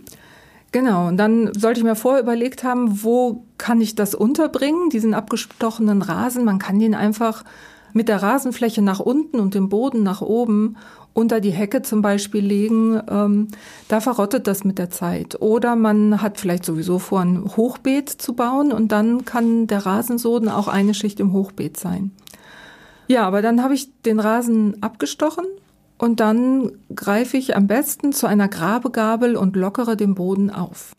Genau, 0.72 1.08
und 1.08 1.18
dann 1.18 1.54
sollte 1.54 1.80
ich 1.80 1.84
mir 1.86 1.96
vorher 1.96 2.22
überlegt 2.22 2.64
haben, 2.64 3.04
wo 3.04 3.46
kann 3.58 3.80
ich 3.80 3.96
das 3.96 4.16
unterbringen, 4.16 4.90
diesen 4.90 5.14
abgestochenen 5.14 6.02
Rasen. 6.02 6.44
Man 6.44 6.60
kann 6.60 6.80
den 6.80 6.94
einfach 6.94 7.44
mit 7.98 8.08
der 8.08 8.22
Rasenfläche 8.22 8.82
nach 8.82 9.00
unten 9.00 9.40
und 9.40 9.56
dem 9.56 9.70
Boden 9.70 10.04
nach 10.04 10.22
oben 10.22 10.78
unter 11.14 11.42
die 11.42 11.52
Hecke 11.52 11.82
zum 11.82 12.04
Beispiel 12.04 12.46
legen, 12.46 13.02
ähm, 13.10 13.48
da 13.88 14.00
verrottet 14.02 14.46
das 14.46 14.64
mit 14.64 14.78
der 14.78 14.92
Zeit. 14.92 15.42
Oder 15.42 15.76
man 15.76 16.22
hat 16.22 16.40
vielleicht 16.40 16.64
sowieso 16.64 17.00
vor, 17.00 17.22
ein 17.22 17.44
Hochbeet 17.58 18.08
zu 18.08 18.34
bauen 18.34 18.72
und 18.72 18.92
dann 18.92 19.26
kann 19.26 19.66
der 19.66 19.84
Rasensoden 19.86 20.48
auch 20.48 20.68
eine 20.68 20.94
Schicht 20.94 21.20
im 21.20 21.34
Hochbeet 21.34 21.76
sein. 21.76 22.12
Ja, 23.08 23.26
aber 23.26 23.42
dann 23.42 23.64
habe 23.64 23.74
ich 23.74 23.90
den 24.04 24.20
Rasen 24.20 24.84
abgestochen 24.84 25.46
und 25.98 26.20
dann 26.20 26.74
greife 26.94 27.36
ich 27.36 27.56
am 27.56 27.66
besten 27.66 28.14
zu 28.14 28.28
einer 28.28 28.48
Grabegabel 28.48 29.36
und 29.36 29.56
lockere 29.56 29.98
den 29.98 30.14
Boden 30.14 30.52
auf. 30.52 30.94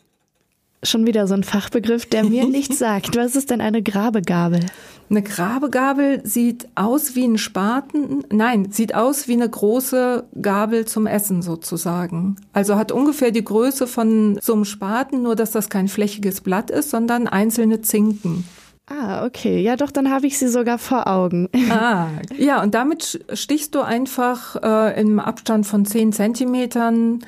Schon 0.83 1.07
wieder 1.07 1.27
so 1.27 1.33
ein 1.33 1.43
Fachbegriff, 1.43 2.05
der 2.05 2.25
mir 2.25 2.45
nichts 2.49 2.79
sagt. 2.79 3.15
Was 3.15 3.37
ist 3.37 3.51
denn 3.51 3.61
eine 3.61 3.81
Grabegabel? 3.81 4.65
Eine 5.09 5.23
Grabegabel 5.23 6.21
sieht 6.23 6.67
aus 6.75 7.15
wie 7.15 7.25
ein 7.25 7.39
Spaten, 7.39 8.23
nein, 8.31 8.71
sieht 8.71 8.93
aus 8.93 9.27
wie 9.27 9.33
eine 9.33 9.49
große 9.49 10.27
Gabel 10.39 10.85
zum 10.85 11.07
Essen 11.07 11.41
sozusagen. 11.41 12.35
Also 12.53 12.75
hat 12.75 12.91
ungefähr 12.91 13.31
die 13.31 13.43
Größe 13.43 13.87
von 13.87 14.37
so 14.39 14.53
einem 14.53 14.65
Spaten, 14.65 15.23
nur 15.23 15.35
dass 15.35 15.49
das 15.49 15.69
kein 15.69 15.87
flächiges 15.87 16.41
Blatt 16.41 16.69
ist, 16.69 16.91
sondern 16.91 17.27
einzelne 17.27 17.81
Zinken. 17.81 18.45
Ah, 18.85 19.25
okay. 19.25 19.61
Ja, 19.61 19.75
doch, 19.75 19.91
dann 19.91 20.11
habe 20.11 20.27
ich 20.27 20.37
sie 20.37 20.47
sogar 20.47 20.77
vor 20.77 21.07
Augen. 21.07 21.49
Ah, 21.69 22.07
ja, 22.37 22.61
und 22.61 22.73
damit 22.73 23.23
stichst 23.33 23.75
du 23.75 23.81
einfach 23.81 24.55
äh, 24.61 24.99
im 24.99 25.19
Abstand 25.19 25.67
von 25.67 25.85
10 25.85 26.13
Zentimetern, 26.13 27.19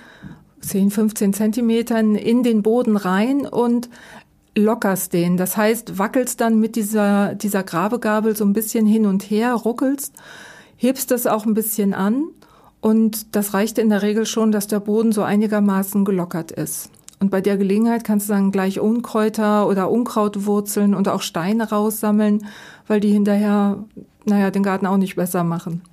10, 0.61 0.91
15 0.91 1.33
Zentimetern 1.33 2.15
in 2.15 2.43
den 2.43 2.63
Boden 2.63 2.97
rein 2.97 3.45
und 3.45 3.89
lockerst 4.55 5.13
den. 5.13 5.37
Das 5.37 5.57
heißt, 5.57 5.97
wackelst 5.97 6.41
dann 6.41 6.59
mit 6.59 6.75
dieser, 6.75 7.35
dieser 7.35 7.63
Grabegabel 7.63 8.35
so 8.35 8.45
ein 8.45 8.53
bisschen 8.53 8.85
hin 8.85 9.05
und 9.05 9.23
her, 9.23 9.53
ruckelst, 9.53 10.13
hebst 10.77 11.11
das 11.11 11.27
auch 11.27 11.45
ein 11.45 11.53
bisschen 11.53 11.93
an 11.93 12.25
und 12.81 13.35
das 13.35 13.53
reicht 13.53 13.77
in 13.77 13.89
der 13.89 14.01
Regel 14.01 14.25
schon, 14.25 14.51
dass 14.51 14.67
der 14.67 14.79
Boden 14.79 15.11
so 15.11 15.23
einigermaßen 15.23 16.03
gelockert 16.03 16.51
ist. 16.51 16.89
Und 17.19 17.29
bei 17.29 17.39
der 17.39 17.55
Gelegenheit 17.57 18.03
kannst 18.03 18.29
du 18.29 18.33
dann 18.33 18.51
gleich 18.51 18.79
Unkräuter 18.79 19.67
oder 19.67 19.91
Unkrautwurzeln 19.91 20.95
und 20.95 21.07
auch 21.07 21.21
Steine 21.21 21.69
raussammeln, 21.69 22.47
weil 22.87 22.99
die 22.99 23.11
hinterher, 23.11 23.83
naja, 24.25 24.49
den 24.49 24.63
Garten 24.63 24.87
auch 24.87 24.97
nicht 24.97 25.15
besser 25.15 25.43
machen. 25.43 25.83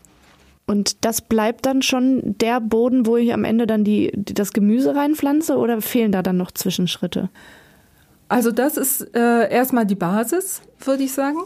Und 0.67 1.05
das 1.05 1.21
bleibt 1.21 1.67
dann 1.67 1.83
schon 1.83 2.37
der 2.39 2.61
Boden, 2.61 3.05
wo 3.05 3.19
ich 3.19 3.35
am 3.35 3.45
Ende 3.45 3.67
dann 3.67 3.85
die, 3.85 4.11
das 4.15 4.55
Gemüse 4.55 4.95
reinpflanze 4.95 5.57
oder 5.57 5.83
fehlen 5.83 6.13
da 6.13 6.23
dann 6.23 6.39
noch 6.39 6.51
Zwischenschritte? 6.51 7.29
Also 8.29 8.51
das 8.51 8.77
ist 8.77 9.15
äh, 9.15 9.51
erstmal 9.51 9.87
die 9.87 9.95
Basis, 9.95 10.63
würde 10.81 11.03
ich 11.03 11.13
sagen. 11.13 11.39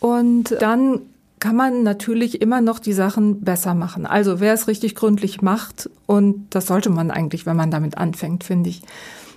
Und 0.00 0.56
dann 0.60 1.00
kann 1.40 1.56
man 1.56 1.82
natürlich 1.82 2.40
immer 2.40 2.60
noch 2.60 2.78
die 2.78 2.92
Sachen 2.92 3.42
besser 3.42 3.74
machen. 3.74 4.06
Also 4.06 4.40
wer 4.40 4.52
es 4.52 4.66
richtig 4.66 4.94
gründlich 4.94 5.42
macht, 5.42 5.88
und 6.06 6.46
das 6.50 6.66
sollte 6.66 6.90
man 6.90 7.10
eigentlich, 7.10 7.46
wenn 7.46 7.56
man 7.56 7.70
damit 7.70 7.96
anfängt, 7.96 8.44
finde 8.44 8.70
ich, 8.70 8.82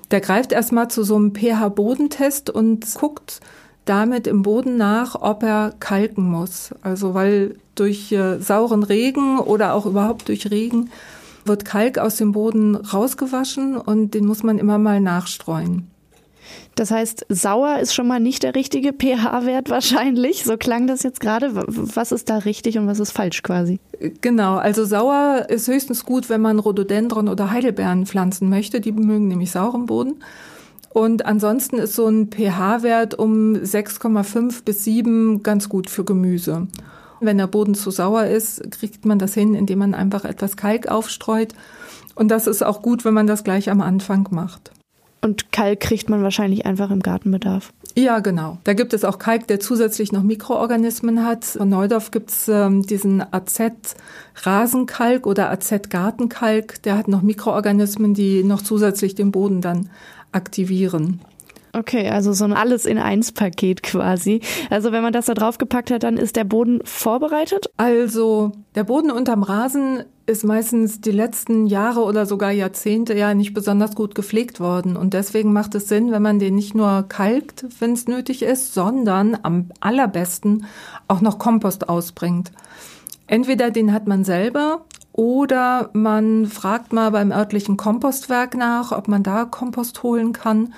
der 0.09 0.21
greift 0.21 0.51
erstmal 0.51 0.89
zu 0.89 1.03
so 1.03 1.15
einem 1.15 1.33
pH-Bodentest 1.33 2.50
und 2.50 2.93
guckt 2.95 3.39
damit 3.85 4.27
im 4.27 4.41
Boden 4.41 4.77
nach, 4.77 5.15
ob 5.19 5.43
er 5.43 5.73
kalken 5.79 6.23
muss. 6.23 6.71
Also 6.81 7.13
weil 7.13 7.55
durch 7.75 8.11
äh, 8.11 8.39
sauren 8.39 8.83
Regen 8.83 9.39
oder 9.39 9.73
auch 9.73 9.85
überhaupt 9.85 10.27
durch 10.27 10.51
Regen 10.51 10.91
wird 11.45 11.65
Kalk 11.65 11.97
aus 11.97 12.17
dem 12.17 12.33
Boden 12.33 12.75
rausgewaschen 12.75 13.77
und 13.77 14.13
den 14.13 14.25
muss 14.25 14.43
man 14.43 14.59
immer 14.59 14.77
mal 14.77 15.00
nachstreuen. 15.00 15.90
Das 16.75 16.91
heißt, 16.91 17.25
sauer 17.29 17.79
ist 17.79 17.93
schon 17.93 18.08
mal 18.08 18.20
nicht 18.20 18.43
der 18.43 18.55
richtige 18.55 18.93
pH-Wert 18.93 19.70
wahrscheinlich. 19.70 20.43
So 20.43 20.58
klang 20.58 20.88
das 20.88 21.03
jetzt 21.03 21.20
gerade. 21.20 21.51
Was 21.53 22.12
ist 22.12 22.29
da 22.29 22.38
richtig 22.38 22.77
und 22.77 22.88
was 22.88 23.00
ist 23.00 23.12
falsch 23.12 23.43
quasi? 23.43 23.79
Genau, 24.22 24.55
also 24.55 24.86
sauer 24.86 25.46
ist 25.50 25.67
höchstens 25.67 26.05
gut, 26.05 26.29
wenn 26.29 26.41
man 26.41 26.60
Rhododendron 26.60 27.27
oder 27.27 27.51
Heidelbeeren 27.51 28.05
pflanzen 28.05 28.50
möchte. 28.50 28.81
Die 28.81 28.91
mögen 28.91 29.27
nämlich 29.27 29.51
sauren 29.51 29.86
Boden. 29.86 30.24
Und 30.93 31.25
ansonsten 31.25 31.77
ist 31.77 31.96
so 31.96 32.08
ein 32.08 32.27
pH-Wert 32.27 33.17
um 33.17 33.53
6,5 33.53 34.63
bis 34.65 34.84
7 34.84 35.41
ganz 35.43 35.70
gut 35.70 35.89
für 35.89 36.03
Gemüse. 36.03 36.67
Wenn 37.22 37.38
der 37.38 37.48
Boden 37.48 37.75
zu 37.75 37.91
sauer 37.91 38.25
ist, 38.25 38.72
kriegt 38.72 39.05
man 39.05 39.20
das 39.20 39.34
hin, 39.34 39.53
indem 39.53 39.79
man 39.79 39.93
einfach 39.93 40.25
etwas 40.25 40.58
Kalk 40.58 40.88
aufstreut. 40.88 41.53
Und 42.15 42.29
das 42.29 42.48
ist 42.48 42.63
auch 42.63 42.81
gut, 42.81 43.05
wenn 43.05 43.13
man 43.13 43.27
das 43.27 43.43
gleich 43.43 43.70
am 43.70 43.79
Anfang 43.79 44.27
macht. 44.31 44.72
Und 45.21 45.51
Kalk 45.51 45.79
kriegt 45.79 46.09
man 46.09 46.23
wahrscheinlich 46.23 46.65
einfach 46.65 46.89
im 46.89 47.01
Gartenbedarf. 47.01 47.71
Ja, 47.95 48.19
genau. 48.19 48.57
Da 48.63 48.73
gibt 48.73 48.93
es 48.93 49.03
auch 49.03 49.19
Kalk, 49.19 49.47
der 49.47 49.59
zusätzlich 49.59 50.11
noch 50.11 50.23
Mikroorganismen 50.23 51.23
hat. 51.25 51.45
Von 51.45 51.69
Neudorf 51.69 52.09
gibt 52.11 52.31
es 52.31 52.47
ähm, 52.47 52.81
diesen 52.83 53.21
AZ-Rasenkalk 53.31 55.27
oder 55.27 55.51
AZ-Gartenkalk. 55.51 56.81
Der 56.83 56.97
hat 56.97 57.07
noch 57.07 57.21
Mikroorganismen, 57.21 58.13
die 58.13 58.43
noch 58.43 58.61
zusätzlich 58.61 59.13
den 59.13 59.31
Boden 59.31 59.61
dann 59.61 59.89
aktivieren. 60.31 61.21
Okay, 61.73 62.09
also 62.09 62.33
so 62.33 62.43
ein 62.43 62.53
alles 62.53 62.85
in 62.85 62.97
eins 62.97 63.31
Paket 63.31 63.81
quasi. 63.83 64.41
Also 64.69 64.91
wenn 64.91 65.03
man 65.03 65.13
das 65.13 65.27
da 65.27 65.33
draufgepackt 65.33 65.91
hat, 65.91 66.03
dann 66.03 66.17
ist 66.17 66.35
der 66.35 66.43
Boden 66.43 66.81
vorbereitet? 66.83 67.69
Also 67.77 68.51
der 68.75 68.83
Boden 68.83 69.09
unterm 69.09 69.43
Rasen 69.43 70.03
ist 70.31 70.43
meistens 70.43 71.01
die 71.01 71.11
letzten 71.11 71.67
Jahre 71.67 72.01
oder 72.01 72.25
sogar 72.25 72.51
Jahrzehnte 72.51 73.13
ja 73.13 73.33
nicht 73.33 73.53
besonders 73.53 73.95
gut 73.95 74.15
gepflegt 74.15 74.59
worden. 74.59 74.95
Und 74.95 75.13
deswegen 75.13 75.53
macht 75.53 75.75
es 75.75 75.88
Sinn, 75.88 76.11
wenn 76.11 76.21
man 76.21 76.39
den 76.39 76.55
nicht 76.55 76.73
nur 76.73 77.05
kalkt, 77.07 77.65
wenn 77.79 77.93
es 77.93 78.07
nötig 78.07 78.41
ist, 78.41 78.73
sondern 78.73 79.38
am 79.43 79.69
allerbesten 79.81 80.65
auch 81.07 81.21
noch 81.21 81.38
Kompost 81.38 81.89
ausbringt. 81.89 82.51
Entweder 83.27 83.69
den 83.71 83.93
hat 83.93 84.07
man 84.07 84.23
selber 84.23 84.85
oder 85.13 85.89
man 85.93 86.47
fragt 86.47 86.93
mal 86.93 87.11
beim 87.11 87.31
örtlichen 87.31 87.77
Kompostwerk 87.77 88.55
nach, 88.55 88.91
ob 88.91 89.07
man 89.07 89.23
da 89.23 89.45
Kompost 89.45 90.01
holen 90.03 90.33
kann. 90.33 90.73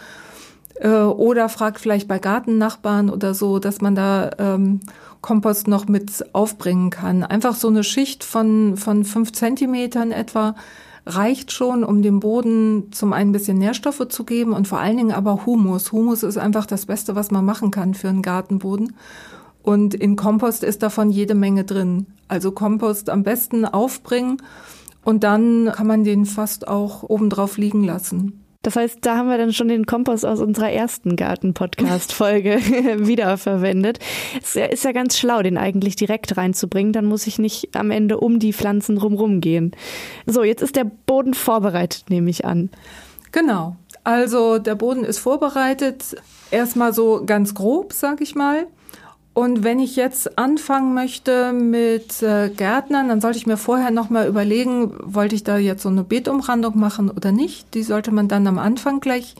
Äh, 0.76 0.90
oder 0.90 1.50
fragt 1.50 1.80
vielleicht 1.80 2.08
bei 2.08 2.20
Gartennachbarn 2.20 3.10
oder 3.10 3.34
so, 3.34 3.60
dass 3.60 3.82
man 3.82 3.96
da 3.96 4.32
ähm, 4.40 4.80
Kompost 5.24 5.68
noch 5.68 5.88
mit 5.88 6.24
aufbringen 6.34 6.92
kann. 6.92 7.24
Einfach 7.24 7.56
so 7.56 7.70
eine 7.70 7.84
Schicht 7.84 8.24
von, 8.24 8.78
von 8.78 9.06
fünf 9.06 9.32
Zentimetern 9.32 10.12
etwa 10.12 10.54
reicht 11.06 11.52
schon, 11.52 11.84
um 11.84 12.02
dem 12.02 12.20
Boden 12.20 12.92
zum 12.92 13.14
einen 13.14 13.30
ein 13.30 13.34
bisschen 13.34 13.58
Nährstoffe 13.58 14.08
zu 14.10 14.26
geben 14.26 14.54
und 14.54 14.68
vor 14.68 14.80
allen 14.80 14.98
Dingen 14.98 15.12
aber 15.12 15.46
Humus. 15.46 15.92
Humus 15.92 16.24
ist 16.24 16.38
einfach 16.38 16.66
das 16.66 16.86
Beste, 16.86 17.16
was 17.16 17.32
man 17.32 17.44
machen 17.44 17.72
kann 17.72 17.94
für 17.94 18.10
einen 18.10 18.22
Gartenboden. 18.22 18.96
Und 19.64 19.94
in 19.94 20.18
Kompost 20.18 20.64
ist 20.64 20.84
davon 20.84 21.10
jede 21.10 21.36
Menge 21.36 21.64
drin. 21.64 22.08
Also 22.28 22.52
Kompost 22.52 23.10
am 23.10 23.24
besten 23.24 23.66
aufbringen 23.66 24.38
und 25.06 25.24
dann 25.24 25.72
kann 25.74 25.88
man 25.88 26.04
den 26.04 26.26
fast 26.26 26.68
auch 26.68 27.04
obendrauf 27.04 27.58
liegen 27.58 27.84
lassen. 27.84 28.43
Das 28.64 28.78
heißt, 28.78 29.00
da 29.02 29.18
haben 29.18 29.28
wir 29.28 29.38
dann 29.38 29.52
schon 29.52 29.68
den 29.68 29.86
Kompost 29.86 30.26
aus 30.26 30.40
unserer 30.40 30.72
ersten 30.72 31.18
Garten-Podcast-Folge 31.18 32.56
wiederverwendet. 33.06 34.00
Es 34.42 34.56
ist 34.56 34.86
ja 34.86 34.94
ganz 34.94 35.18
schlau, 35.18 35.42
den 35.44 35.58
eigentlich 35.58 35.98
direkt 35.98 36.38
reinzubringen. 36.38 36.94
Dann 36.94 37.06
muss 37.06 37.28
ich 37.28 37.40
nicht 37.40 37.76
am 37.76 37.92
Ende 37.92 38.20
um 38.20 38.40
die 38.40 38.54
Pflanzen 38.54 38.98
rumrum 38.98 39.42
gehen. 39.42 39.74
So, 40.26 40.44
jetzt 40.44 40.64
ist 40.64 40.78
der 40.78 40.86
Boden 40.86 41.34
vorbereitet, 41.34 42.06
nehme 42.10 42.30
ich 42.30 42.46
an. 42.46 42.70
Genau. 43.34 43.76
Also 44.06 44.60
der 44.60 44.76
Boden 44.76 45.04
ist 45.04 45.20
vorbereitet. 45.20 46.16
Erstmal 46.50 46.94
so 46.94 47.24
ganz 47.26 47.54
grob, 47.54 47.92
sag 47.92 48.22
ich 48.22 48.34
mal. 48.34 48.68
Und 49.34 49.64
wenn 49.64 49.80
ich 49.80 49.96
jetzt 49.96 50.38
anfangen 50.38 50.94
möchte 50.94 51.54
mit 51.54 52.22
äh, 52.22 52.50
Gärtnern, 52.50 53.10
dann 53.10 53.20
sollte 53.20 53.40
ich 53.40 53.48
mir 53.48 53.58
vorher 53.58 53.90
nochmal 53.90 54.28
überlegen, 54.28 54.94
wollte 55.02 55.34
ich 55.34 55.44
da 55.44 55.58
jetzt 55.58 55.82
so 55.82 55.90
eine 55.90 56.04
Beetumrandung 56.04 56.78
machen 56.78 57.10
oder 57.10 57.32
nicht. 57.32 57.74
Die 57.74 57.82
sollte 57.82 58.12
man 58.12 58.28
dann 58.28 58.46
am 58.46 58.60
Anfang 58.60 59.00
gleich 59.00 59.36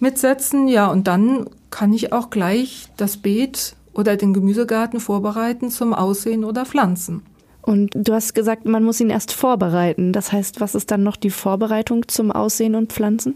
mitsetzen. 0.00 0.68
Ja, 0.68 0.90
und 0.90 1.06
dann 1.06 1.50
kann 1.70 1.92
ich 1.92 2.14
auch 2.14 2.30
gleich 2.30 2.88
das 2.96 3.18
Beet 3.18 3.76
oder 3.92 4.16
den 4.16 4.32
Gemüsegarten 4.32 5.00
vorbereiten 5.00 5.70
zum 5.70 5.92
Aussehen 5.92 6.42
oder 6.42 6.64
Pflanzen. 6.64 7.22
Und 7.60 7.90
du 7.94 8.14
hast 8.14 8.34
gesagt, 8.34 8.64
man 8.64 8.84
muss 8.84 9.00
ihn 9.00 9.10
erst 9.10 9.32
vorbereiten. 9.32 10.12
Das 10.12 10.32
heißt, 10.32 10.60
was 10.60 10.74
ist 10.74 10.90
dann 10.90 11.02
noch 11.02 11.16
die 11.16 11.30
Vorbereitung 11.30 12.08
zum 12.08 12.30
Aussehen 12.30 12.74
und 12.74 12.92
Pflanzen? 12.92 13.34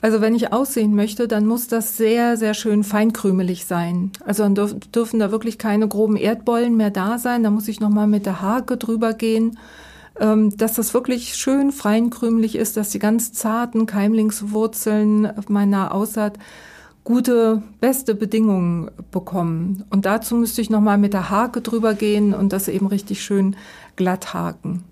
Also 0.00 0.20
wenn 0.20 0.34
ich 0.34 0.52
aussehen 0.52 0.94
möchte, 0.94 1.26
dann 1.26 1.46
muss 1.46 1.66
das 1.66 1.96
sehr, 1.96 2.36
sehr 2.36 2.54
schön 2.54 2.84
feinkrümelig 2.84 3.64
sein. 3.64 4.12
Also 4.24 4.44
dann 4.44 4.54
dürf, 4.54 4.74
dürfen 4.94 5.18
da 5.18 5.30
wirklich 5.32 5.58
keine 5.58 5.88
groben 5.88 6.16
Erdbollen 6.16 6.76
mehr 6.76 6.90
da 6.90 7.18
sein. 7.18 7.42
Da 7.42 7.50
muss 7.50 7.68
ich 7.68 7.80
nochmal 7.80 8.06
mit 8.06 8.26
der 8.26 8.40
Hake 8.40 8.76
drüber 8.76 9.12
gehen, 9.12 9.58
ähm, 10.20 10.56
dass 10.56 10.74
das 10.74 10.94
wirklich 10.94 11.34
schön 11.34 11.72
feinkrümelig 11.72 12.54
ist, 12.56 12.76
dass 12.76 12.90
die 12.90 13.00
ganz 13.00 13.32
zarten 13.32 13.86
Keimlingswurzeln 13.86 15.32
meiner 15.48 15.92
Aussaat 15.92 16.38
gute, 17.02 17.62
beste 17.80 18.14
Bedingungen 18.14 18.90
bekommen. 19.10 19.84
Und 19.90 20.04
dazu 20.04 20.36
müsste 20.36 20.60
ich 20.60 20.70
nochmal 20.70 20.98
mit 20.98 21.14
der 21.14 21.30
Hake 21.30 21.62
drüber 21.62 21.94
gehen 21.94 22.34
und 22.34 22.52
das 22.52 22.68
eben 22.68 22.86
richtig 22.86 23.22
schön 23.22 23.56
glatt 23.96 24.34
haken. 24.34 24.84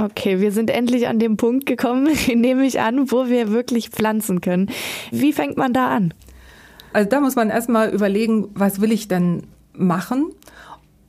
Okay, 0.00 0.40
wir 0.40 0.50
sind 0.50 0.70
endlich 0.70 1.08
an 1.08 1.18
dem 1.18 1.36
Punkt 1.36 1.66
gekommen, 1.66 2.08
nehme 2.34 2.64
ich 2.64 2.80
an, 2.80 3.12
wo 3.12 3.26
wir 3.26 3.50
wirklich 3.50 3.90
pflanzen 3.90 4.40
können. 4.40 4.70
Wie 5.10 5.34
fängt 5.34 5.58
man 5.58 5.74
da 5.74 5.88
an? 5.88 6.14
Also 6.94 7.10
da 7.10 7.20
muss 7.20 7.36
man 7.36 7.50
erstmal 7.50 7.90
überlegen, 7.90 8.48
was 8.54 8.80
will 8.80 8.92
ich 8.92 9.08
denn 9.08 9.42
machen? 9.74 10.32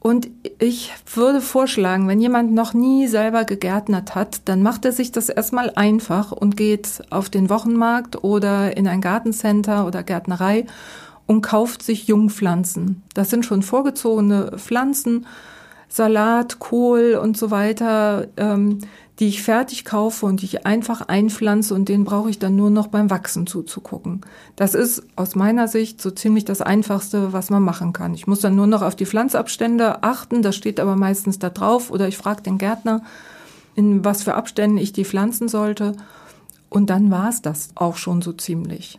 Und 0.01 0.29
ich 0.59 0.91
würde 1.13 1.39
vorschlagen, 1.39 2.07
wenn 2.09 2.19
jemand 2.19 2.51
noch 2.53 2.73
nie 2.73 3.07
selber 3.07 3.45
gegärtnert 3.45 4.13
hat, 4.13 4.41
dann 4.45 4.61
macht 4.61 4.83
er 4.83 4.91
sich 4.91 5.11
das 5.11 5.29
erstmal 5.29 5.71
einfach 5.75 6.33
und 6.33 6.57
geht 6.57 7.01
auf 7.11 7.29
den 7.29 7.49
Wochenmarkt 7.49 8.23
oder 8.23 8.75
in 8.75 8.87
ein 8.87 8.99
Gartencenter 8.99 9.87
oder 9.87 10.03
Gärtnerei 10.03 10.65
und 11.27 11.41
kauft 11.41 11.81
sich 11.81 12.07
Jungpflanzen. 12.07 13.03
Das 13.13 13.29
sind 13.29 13.45
schon 13.45 13.61
vorgezogene 13.61 14.57
Pflanzen, 14.57 15.27
Salat, 15.91 16.59
Kohl 16.59 17.19
und 17.21 17.35
so 17.37 17.51
weiter, 17.51 18.27
ähm, 18.37 18.79
die 19.19 19.27
ich 19.27 19.43
fertig 19.43 19.83
kaufe 19.83 20.25
und 20.25 20.41
die 20.41 20.45
ich 20.45 20.65
einfach 20.65 21.01
einpflanze 21.01 21.75
und 21.75 21.89
denen 21.89 22.05
brauche 22.05 22.29
ich 22.29 22.39
dann 22.39 22.55
nur 22.55 22.69
noch 22.69 22.87
beim 22.87 23.09
Wachsen 23.09 23.45
zuzugucken. 23.45 24.21
Das 24.55 24.73
ist 24.73 25.03
aus 25.17 25.35
meiner 25.35 25.67
Sicht 25.67 26.01
so 26.01 26.09
ziemlich 26.09 26.45
das 26.45 26.61
Einfachste, 26.61 27.33
was 27.33 27.49
man 27.49 27.61
machen 27.61 27.91
kann. 27.91 28.13
Ich 28.13 28.25
muss 28.25 28.39
dann 28.39 28.55
nur 28.55 28.67
noch 28.67 28.81
auf 28.81 28.95
die 28.95 29.05
Pflanzabstände 29.05 30.01
achten, 30.01 30.41
das 30.41 30.55
steht 30.55 30.79
aber 30.79 30.95
meistens 30.95 31.39
da 31.39 31.49
drauf 31.49 31.91
oder 31.91 32.07
ich 32.07 32.17
frage 32.17 32.41
den 32.41 32.57
Gärtner, 32.57 33.03
in 33.75 34.05
was 34.05 34.23
für 34.23 34.35
Abständen 34.35 34.77
ich 34.77 34.93
die 34.93 35.05
pflanzen 35.05 35.49
sollte. 35.49 35.91
Und 36.69 36.89
dann 36.89 37.11
war 37.11 37.27
es 37.27 37.41
das 37.41 37.71
auch 37.75 37.97
schon 37.97 38.21
so 38.21 38.31
ziemlich. 38.31 38.97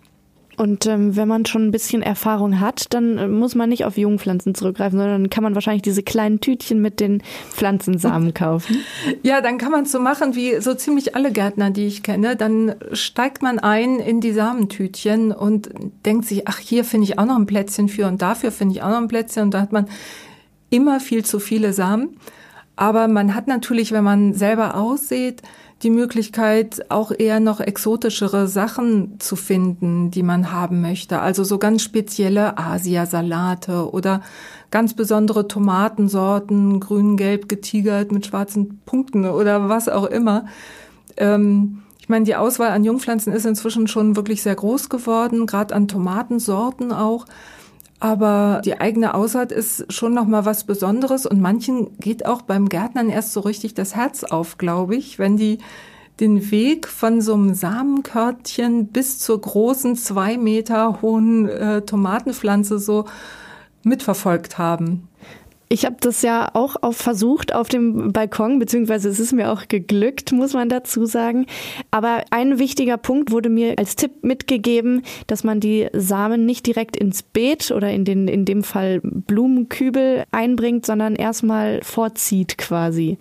Und 0.56 0.86
ähm, 0.86 1.16
wenn 1.16 1.28
man 1.28 1.46
schon 1.46 1.66
ein 1.66 1.70
bisschen 1.70 2.02
Erfahrung 2.02 2.60
hat, 2.60 2.92
dann 2.92 3.18
äh, 3.18 3.26
muss 3.26 3.54
man 3.54 3.70
nicht 3.70 3.84
auf 3.84 3.96
Jungpflanzen 3.96 4.54
zurückgreifen, 4.54 4.98
sondern 4.98 5.30
kann 5.30 5.42
man 5.42 5.54
wahrscheinlich 5.54 5.82
diese 5.82 6.02
kleinen 6.02 6.40
Tütchen 6.40 6.80
mit 6.80 7.00
den 7.00 7.22
Pflanzensamen 7.50 8.34
kaufen. 8.34 8.76
Ja, 9.22 9.40
dann 9.40 9.58
kann 9.58 9.72
man 9.72 9.84
es 9.84 9.92
so 9.92 10.00
machen 10.00 10.34
wie 10.34 10.60
so 10.60 10.74
ziemlich 10.74 11.16
alle 11.16 11.32
Gärtner, 11.32 11.70
die 11.70 11.86
ich 11.86 12.02
kenne. 12.02 12.36
Dann 12.36 12.74
steigt 12.92 13.42
man 13.42 13.58
ein 13.58 13.98
in 13.98 14.20
die 14.20 14.32
Samentütchen 14.32 15.32
und 15.32 15.70
denkt 16.04 16.26
sich, 16.26 16.46
ach, 16.48 16.58
hier 16.58 16.84
finde 16.84 17.06
ich 17.06 17.18
auch 17.18 17.26
noch 17.26 17.36
ein 17.36 17.46
Plätzchen 17.46 17.88
für 17.88 18.06
und 18.06 18.20
dafür 18.20 18.52
finde 18.52 18.74
ich 18.74 18.82
auch 18.82 18.90
noch 18.90 18.98
ein 18.98 19.08
Plätzchen. 19.08 19.44
Und 19.44 19.54
da 19.54 19.60
hat 19.60 19.72
man 19.72 19.88
immer 20.70 21.00
viel 21.00 21.24
zu 21.24 21.38
viele 21.38 21.72
Samen. 21.72 22.16
Aber 22.76 23.08
man 23.08 23.34
hat 23.34 23.48
natürlich, 23.48 23.92
wenn 23.92 24.04
man 24.04 24.34
selber 24.34 24.76
aussieht, 24.76 25.42
die 25.82 25.90
Möglichkeit, 25.90 26.90
auch 26.90 27.10
eher 27.16 27.40
noch 27.40 27.60
exotischere 27.60 28.46
Sachen 28.46 29.18
zu 29.18 29.34
finden, 29.34 30.10
die 30.10 30.22
man 30.22 30.52
haben 30.52 30.80
möchte. 30.80 31.20
Also 31.20 31.42
so 31.42 31.58
ganz 31.58 31.82
spezielle 31.82 32.56
Asiasalate 32.56 33.92
oder 33.92 34.22
ganz 34.70 34.94
besondere 34.94 35.48
Tomatensorten, 35.48 36.78
grün-gelb 36.78 37.48
getigert 37.48 38.12
mit 38.12 38.26
schwarzen 38.26 38.80
Punkten 38.86 39.26
oder 39.26 39.68
was 39.68 39.88
auch 39.88 40.04
immer. 40.04 40.46
Ähm, 41.16 41.82
ich 41.98 42.08
meine, 42.08 42.24
die 42.24 42.36
Auswahl 42.36 42.70
an 42.70 42.84
Jungpflanzen 42.84 43.32
ist 43.32 43.46
inzwischen 43.46 43.88
schon 43.88 44.16
wirklich 44.16 44.42
sehr 44.42 44.54
groß 44.54 44.88
geworden, 44.88 45.46
gerade 45.46 45.74
an 45.74 45.88
Tomatensorten 45.88 46.92
auch. 46.92 47.26
Aber 48.02 48.62
die 48.64 48.80
eigene 48.80 49.14
Aussaat 49.14 49.52
ist 49.52 49.92
schon 49.92 50.12
noch 50.12 50.26
mal 50.26 50.44
was 50.44 50.64
Besonderes 50.64 51.24
und 51.24 51.40
manchen 51.40 51.96
geht 51.98 52.26
auch 52.26 52.42
beim 52.42 52.68
Gärtnern 52.68 53.08
erst 53.08 53.32
so 53.32 53.38
richtig 53.38 53.74
das 53.74 53.94
Herz 53.94 54.24
auf, 54.24 54.58
glaube 54.58 54.96
ich, 54.96 55.20
wenn 55.20 55.36
die 55.36 55.58
den 56.18 56.50
Weg 56.50 56.88
von 56.88 57.20
so 57.20 57.34
einem 57.34 57.54
Samenkörtchen 57.54 58.88
bis 58.88 59.20
zur 59.20 59.40
großen 59.40 59.94
zwei 59.94 60.36
Meter 60.36 61.00
hohen 61.00 61.48
äh, 61.48 61.82
Tomatenpflanze 61.82 62.80
so 62.80 63.04
mitverfolgt 63.84 64.58
haben. 64.58 65.06
Ich 65.72 65.86
habe 65.86 65.96
das 66.00 66.20
ja 66.20 66.50
auch 66.52 66.76
auf 66.82 66.98
versucht 66.98 67.54
auf 67.54 67.70
dem 67.70 68.12
Balkon, 68.12 68.58
beziehungsweise 68.58 69.08
es 69.08 69.18
ist 69.18 69.32
mir 69.32 69.50
auch 69.50 69.68
geglückt, 69.68 70.30
muss 70.30 70.52
man 70.52 70.68
dazu 70.68 71.06
sagen. 71.06 71.46
Aber 71.90 72.24
ein 72.28 72.58
wichtiger 72.58 72.98
Punkt 72.98 73.30
wurde 73.30 73.48
mir 73.48 73.78
als 73.78 73.96
Tipp 73.96 74.22
mitgegeben, 74.22 75.00
dass 75.28 75.44
man 75.44 75.60
die 75.60 75.88
Samen 75.94 76.44
nicht 76.44 76.66
direkt 76.66 76.94
ins 76.94 77.22
Beet 77.22 77.70
oder 77.70 77.90
in 77.90 78.04
den, 78.04 78.28
in 78.28 78.44
dem 78.44 78.64
Fall 78.64 79.00
Blumenkübel 79.02 80.24
einbringt, 80.30 80.84
sondern 80.84 81.16
erstmal 81.16 81.80
vorzieht 81.82 82.58
quasi. 82.58 83.16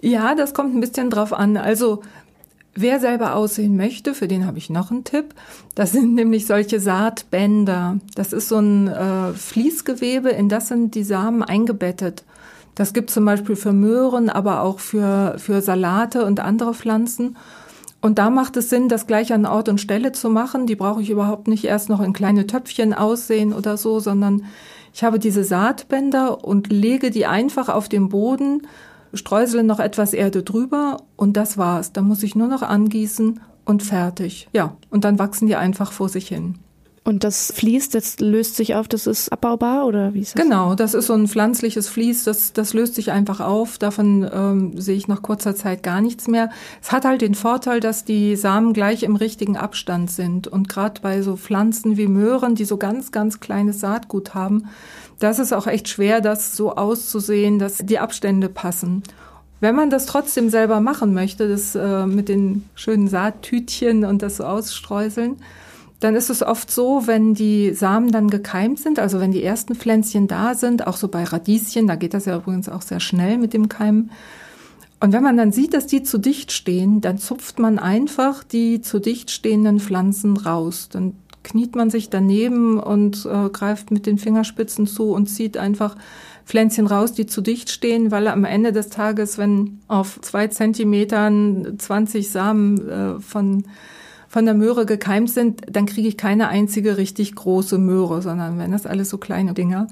Ja, 0.00 0.36
das 0.36 0.54
kommt 0.54 0.76
ein 0.76 0.80
bisschen 0.80 1.10
drauf 1.10 1.32
an. 1.32 1.56
Also 1.56 2.02
Wer 2.78 3.00
selber 3.00 3.34
aussehen 3.34 3.74
möchte, 3.76 4.12
für 4.12 4.28
den 4.28 4.46
habe 4.46 4.58
ich 4.58 4.68
noch 4.68 4.90
einen 4.90 5.04
Tipp. 5.04 5.34
Das 5.74 5.92
sind 5.92 6.14
nämlich 6.14 6.46
solche 6.46 6.78
Saatbänder. 6.78 7.98
Das 8.14 8.34
ist 8.34 8.48
so 8.48 8.58
ein 8.58 8.88
äh, 8.88 9.32
Fließgewebe, 9.32 10.28
in 10.28 10.50
das 10.50 10.68
sind 10.68 10.94
die 10.94 11.02
Samen 11.02 11.42
eingebettet. 11.42 12.24
Das 12.74 12.92
gibt 12.92 13.08
zum 13.08 13.24
Beispiel 13.24 13.56
für 13.56 13.72
Möhren, 13.72 14.28
aber 14.28 14.60
auch 14.60 14.80
für, 14.80 15.36
für 15.38 15.62
Salate 15.62 16.26
und 16.26 16.40
andere 16.40 16.74
Pflanzen. 16.74 17.38
Und 18.02 18.18
da 18.18 18.28
macht 18.28 18.58
es 18.58 18.68
Sinn, 18.68 18.90
das 18.90 19.06
gleich 19.06 19.32
an 19.32 19.46
Ort 19.46 19.70
und 19.70 19.80
Stelle 19.80 20.12
zu 20.12 20.28
machen. 20.28 20.66
Die 20.66 20.76
brauche 20.76 21.00
ich 21.00 21.08
überhaupt 21.08 21.48
nicht 21.48 21.64
erst 21.64 21.88
noch 21.88 22.02
in 22.02 22.12
kleine 22.12 22.46
Töpfchen 22.46 22.92
aussehen 22.92 23.54
oder 23.54 23.78
so, 23.78 24.00
sondern 24.00 24.44
ich 24.92 25.02
habe 25.02 25.18
diese 25.18 25.44
Saatbänder 25.44 26.44
und 26.44 26.70
lege 26.70 27.10
die 27.10 27.24
einfach 27.24 27.70
auf 27.70 27.88
den 27.88 28.10
Boden 28.10 28.66
streusele 29.16 29.64
noch 29.64 29.80
etwas 29.80 30.12
Erde 30.12 30.42
drüber 30.42 30.98
und 31.16 31.36
das 31.36 31.58
war's. 31.58 31.92
Da 31.92 32.02
muss 32.02 32.22
ich 32.22 32.34
nur 32.34 32.48
noch 32.48 32.62
angießen 32.62 33.40
und 33.64 33.82
fertig. 33.82 34.48
Ja, 34.52 34.76
und 34.90 35.04
dann 35.04 35.18
wachsen 35.18 35.46
die 35.46 35.56
einfach 35.56 35.92
vor 35.92 36.08
sich 36.08 36.28
hin. 36.28 36.58
Und 37.06 37.22
das 37.22 37.52
Vlies, 37.54 37.88
das 37.88 38.18
löst 38.18 38.56
sich 38.56 38.74
auf, 38.74 38.88
das 38.88 39.06
ist 39.06 39.32
abbaubar 39.32 39.86
oder 39.86 40.12
wie 40.12 40.22
ist 40.22 40.36
das? 40.36 40.42
Genau, 40.42 40.74
das 40.74 40.92
ist 40.92 41.06
so 41.06 41.14
ein 41.14 41.28
pflanzliches 41.28 41.88
Vlies, 41.88 42.24
das, 42.24 42.52
das 42.52 42.74
löst 42.74 42.96
sich 42.96 43.12
einfach 43.12 43.38
auf. 43.38 43.78
Davon 43.78 44.28
ähm, 44.34 44.80
sehe 44.80 44.96
ich 44.96 45.06
nach 45.06 45.22
kurzer 45.22 45.54
Zeit 45.54 45.84
gar 45.84 46.00
nichts 46.00 46.26
mehr. 46.26 46.50
Es 46.82 46.90
hat 46.90 47.04
halt 47.04 47.20
den 47.20 47.36
Vorteil, 47.36 47.78
dass 47.78 48.04
die 48.04 48.34
Samen 48.34 48.72
gleich 48.72 49.04
im 49.04 49.14
richtigen 49.14 49.56
Abstand 49.56 50.10
sind. 50.10 50.48
Und 50.48 50.68
gerade 50.68 51.00
bei 51.00 51.22
so 51.22 51.36
Pflanzen 51.36 51.96
wie 51.96 52.08
Möhren, 52.08 52.56
die 52.56 52.64
so 52.64 52.76
ganz, 52.76 53.12
ganz 53.12 53.38
kleines 53.38 53.78
Saatgut 53.78 54.34
haben, 54.34 54.64
das 55.20 55.38
ist 55.38 55.52
auch 55.52 55.68
echt 55.68 55.88
schwer, 55.88 56.20
das 56.20 56.56
so 56.56 56.74
auszusehen, 56.74 57.60
dass 57.60 57.78
die 57.78 58.00
Abstände 58.00 58.48
passen. 58.48 59.04
Wenn 59.60 59.76
man 59.76 59.90
das 59.90 60.06
trotzdem 60.06 60.50
selber 60.50 60.80
machen 60.80 61.14
möchte, 61.14 61.48
das 61.48 61.76
äh, 61.76 62.04
mit 62.04 62.28
den 62.28 62.68
schönen 62.74 63.06
Saattütchen 63.06 64.04
und 64.04 64.22
das 64.22 64.38
so 64.38 64.44
ausstreuseln, 64.44 65.36
dann 66.06 66.14
ist 66.14 66.30
es 66.30 66.44
oft 66.44 66.70
so, 66.70 67.08
wenn 67.08 67.34
die 67.34 67.74
Samen 67.74 68.12
dann 68.12 68.30
gekeimt 68.30 68.78
sind, 68.78 69.00
also 69.00 69.18
wenn 69.18 69.32
die 69.32 69.42
ersten 69.42 69.74
Pflänzchen 69.74 70.28
da 70.28 70.54
sind, 70.54 70.86
auch 70.86 70.96
so 70.96 71.08
bei 71.08 71.24
Radieschen, 71.24 71.88
da 71.88 71.96
geht 71.96 72.14
das 72.14 72.26
ja 72.26 72.36
übrigens 72.36 72.68
auch 72.68 72.82
sehr 72.82 73.00
schnell 73.00 73.38
mit 73.38 73.52
dem 73.52 73.68
Keimen. 73.68 74.12
Und 75.00 75.12
wenn 75.12 75.24
man 75.24 75.36
dann 75.36 75.50
sieht, 75.50 75.74
dass 75.74 75.88
die 75.88 76.04
zu 76.04 76.18
dicht 76.18 76.52
stehen, 76.52 77.00
dann 77.00 77.18
zupft 77.18 77.58
man 77.58 77.80
einfach 77.80 78.44
die 78.44 78.80
zu 78.80 79.00
dicht 79.00 79.32
stehenden 79.32 79.80
Pflanzen 79.80 80.36
raus. 80.36 80.88
Dann 80.92 81.14
kniet 81.42 81.74
man 81.74 81.90
sich 81.90 82.08
daneben 82.08 82.78
und 82.78 83.26
äh, 83.26 83.48
greift 83.48 83.90
mit 83.90 84.06
den 84.06 84.18
Fingerspitzen 84.18 84.86
zu 84.86 85.10
und 85.10 85.26
zieht 85.26 85.56
einfach 85.56 85.96
Pflänzchen 86.44 86.86
raus, 86.86 87.14
die 87.14 87.26
zu 87.26 87.40
dicht 87.40 87.68
stehen, 87.68 88.12
weil 88.12 88.28
am 88.28 88.44
Ende 88.44 88.70
des 88.70 88.90
Tages, 88.90 89.38
wenn 89.38 89.80
auf 89.88 90.20
zwei 90.20 90.46
Zentimetern 90.46 91.74
20 91.78 92.30
Samen 92.30 92.88
äh, 92.88 93.18
von 93.18 93.64
von 94.36 94.44
der 94.44 94.52
Möhre 94.52 94.84
gekeimt 94.84 95.30
sind, 95.30 95.62
dann 95.66 95.86
kriege 95.86 96.06
ich 96.06 96.18
keine 96.18 96.48
einzige 96.48 96.98
richtig 96.98 97.34
große 97.34 97.78
Möhre, 97.78 98.20
sondern 98.20 98.58
wenn 98.58 98.70
das 98.70 98.84
alles 98.84 99.08
so 99.08 99.16
kleine 99.16 99.54
Dinger. 99.54 99.86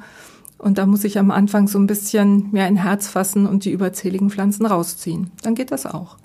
Und 0.58 0.76
da 0.76 0.84
muss 0.84 1.02
ich 1.04 1.18
am 1.18 1.30
Anfang 1.30 1.66
so 1.66 1.78
ein 1.78 1.86
bisschen 1.86 2.50
mehr 2.52 2.66
ein 2.66 2.76
Herz 2.76 3.08
fassen 3.08 3.46
und 3.46 3.64
die 3.64 3.70
überzähligen 3.70 4.28
Pflanzen 4.28 4.66
rausziehen. 4.66 5.30
Dann 5.42 5.54
geht 5.54 5.70
das 5.70 5.86
auch. 5.86 6.18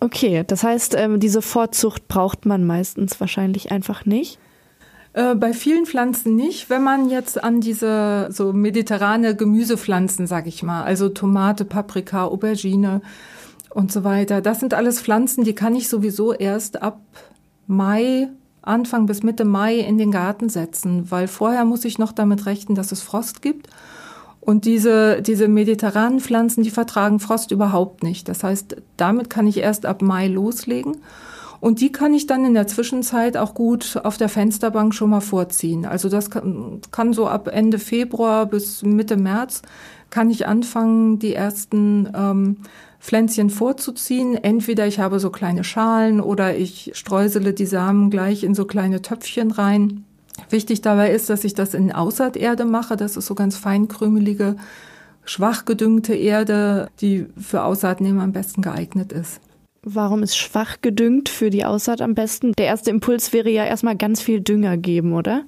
Okay, 0.00 0.44
das 0.46 0.64
heißt, 0.64 0.94
ähm, 0.96 1.20
diese 1.20 1.42
Vorzucht 1.42 2.08
braucht 2.08 2.46
man 2.46 2.64
meistens 2.64 3.20
wahrscheinlich 3.20 3.70
einfach 3.70 4.06
nicht. 4.06 4.38
Äh, 5.12 5.34
bei 5.34 5.52
vielen 5.52 5.84
Pflanzen 5.84 6.34
nicht. 6.34 6.70
Wenn 6.70 6.82
man 6.82 7.10
jetzt 7.10 7.44
an 7.44 7.60
diese 7.60 8.28
so 8.30 8.54
mediterrane 8.54 9.36
Gemüsepflanzen, 9.36 10.26
sag 10.26 10.46
ich 10.46 10.62
mal, 10.62 10.84
also 10.84 11.10
Tomate, 11.10 11.66
Paprika, 11.66 12.24
Aubergine 12.24 13.02
und 13.68 13.92
so 13.92 14.04
weiter, 14.04 14.40
das 14.40 14.58
sind 14.58 14.72
alles 14.72 15.02
Pflanzen, 15.02 15.44
die 15.44 15.54
kann 15.54 15.76
ich 15.76 15.90
sowieso 15.90 16.32
erst 16.32 16.80
ab 16.80 17.02
Mai, 17.72 18.28
Anfang 18.62 19.06
bis 19.06 19.22
Mitte 19.22 19.44
Mai 19.44 19.78
in 19.78 19.98
den 19.98 20.12
Garten 20.12 20.48
setzen, 20.48 21.10
weil 21.10 21.26
vorher 21.26 21.64
muss 21.64 21.84
ich 21.84 21.98
noch 21.98 22.12
damit 22.12 22.46
rechnen, 22.46 22.76
dass 22.76 22.92
es 22.92 23.02
Frost 23.02 23.42
gibt. 23.42 23.68
Und 24.40 24.64
diese, 24.64 25.22
diese 25.22 25.46
mediterranen 25.46 26.20
Pflanzen, 26.20 26.62
die 26.62 26.70
vertragen 26.70 27.20
Frost 27.20 27.52
überhaupt 27.52 28.02
nicht. 28.02 28.28
Das 28.28 28.42
heißt, 28.42 28.76
damit 28.96 29.30
kann 29.30 29.46
ich 29.46 29.58
erst 29.58 29.86
ab 29.86 30.02
Mai 30.02 30.26
loslegen. 30.26 30.96
Und 31.60 31.80
die 31.80 31.92
kann 31.92 32.12
ich 32.12 32.26
dann 32.26 32.44
in 32.44 32.54
der 32.54 32.66
Zwischenzeit 32.66 33.36
auch 33.36 33.54
gut 33.54 34.00
auf 34.02 34.16
der 34.16 34.28
Fensterbank 34.28 34.94
schon 34.94 35.10
mal 35.10 35.20
vorziehen. 35.20 35.86
Also 35.86 36.08
das 36.08 36.28
kann, 36.28 36.80
kann 36.90 37.12
so 37.12 37.28
ab 37.28 37.46
Ende 37.46 37.78
Februar 37.78 38.46
bis 38.46 38.82
Mitte 38.82 39.16
März 39.16 39.62
kann 40.10 40.28
ich 40.28 40.46
anfangen, 40.46 41.20
die 41.20 41.34
ersten 41.34 42.08
ähm, 42.14 42.56
Pflänzchen 43.02 43.50
vorzuziehen. 43.50 44.36
Entweder 44.36 44.86
ich 44.86 45.00
habe 45.00 45.18
so 45.18 45.30
kleine 45.30 45.64
Schalen 45.64 46.20
oder 46.20 46.56
ich 46.56 46.92
streusele 46.94 47.52
die 47.52 47.66
Samen 47.66 48.10
gleich 48.10 48.44
in 48.44 48.54
so 48.54 48.64
kleine 48.64 49.02
Töpfchen 49.02 49.50
rein. 49.50 50.04
Wichtig 50.50 50.82
dabei 50.82 51.10
ist, 51.10 51.28
dass 51.28 51.42
ich 51.42 51.54
das 51.54 51.74
in 51.74 51.92
Aussaaterde 51.92 52.64
mache. 52.64 52.96
Das 52.96 53.16
ist 53.16 53.26
so 53.26 53.34
ganz 53.34 53.56
feinkrümelige, 53.56 54.54
schwach 55.24 55.64
gedüngte 55.64 56.14
Erde, 56.14 56.90
die 57.00 57.26
für 57.36 57.64
Aussaatnehmer 57.64 58.22
am 58.22 58.32
besten 58.32 58.62
geeignet 58.62 59.12
ist. 59.12 59.40
Warum 59.82 60.22
ist 60.22 60.36
schwach 60.36 60.76
gedüngt 60.80 61.28
für 61.28 61.50
die 61.50 61.64
Aussaat 61.64 62.00
am 62.00 62.14
besten? 62.14 62.52
Der 62.52 62.66
erste 62.66 62.90
Impuls 62.90 63.32
wäre 63.32 63.50
ja 63.50 63.64
erstmal 63.64 63.96
ganz 63.96 64.22
viel 64.22 64.40
Dünger 64.40 64.76
geben, 64.76 65.12
oder? 65.12 65.42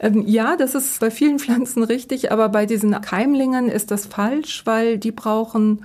Ähm, 0.00 0.24
ja, 0.26 0.56
das 0.56 0.74
ist 0.74 0.98
bei 0.98 1.12
vielen 1.12 1.38
Pflanzen 1.38 1.84
richtig, 1.84 2.32
aber 2.32 2.48
bei 2.48 2.66
diesen 2.66 3.00
Keimlingen 3.00 3.68
ist 3.68 3.92
das 3.92 4.06
falsch, 4.06 4.62
weil 4.66 4.98
die 4.98 5.12
brauchen, 5.12 5.84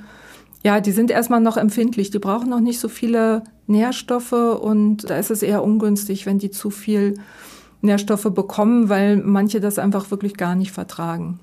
ja, 0.64 0.82
die 0.82 0.92
sind 0.92 1.12
erstmal 1.12 1.40
noch 1.40 1.58
empfindlich, 1.58 2.10
die 2.10 2.20
brauchen 2.20 2.50
noch 2.50 2.60
nicht 2.60 2.80
so 2.80 2.90
viele 2.90 3.44
Nährstoffe 3.68 4.34
und 4.34 5.10
da 5.10 5.18
ist 5.18 5.32
es 5.32 5.44
eher 5.44 5.64
ungünstig, 5.64 6.26
wenn 6.26 6.40
die 6.40 6.52
zu 6.52 6.70
viel 6.70 7.16
Nährstoffe 7.82 8.32
bekommen, 8.34 8.90
weil 8.90 9.18
manche 9.18 9.60
das 9.60 9.80
einfach 9.80 10.12
wirklich 10.12 10.36
gar 10.36 10.56
nicht 10.56 10.72
vertragen. 10.72 11.40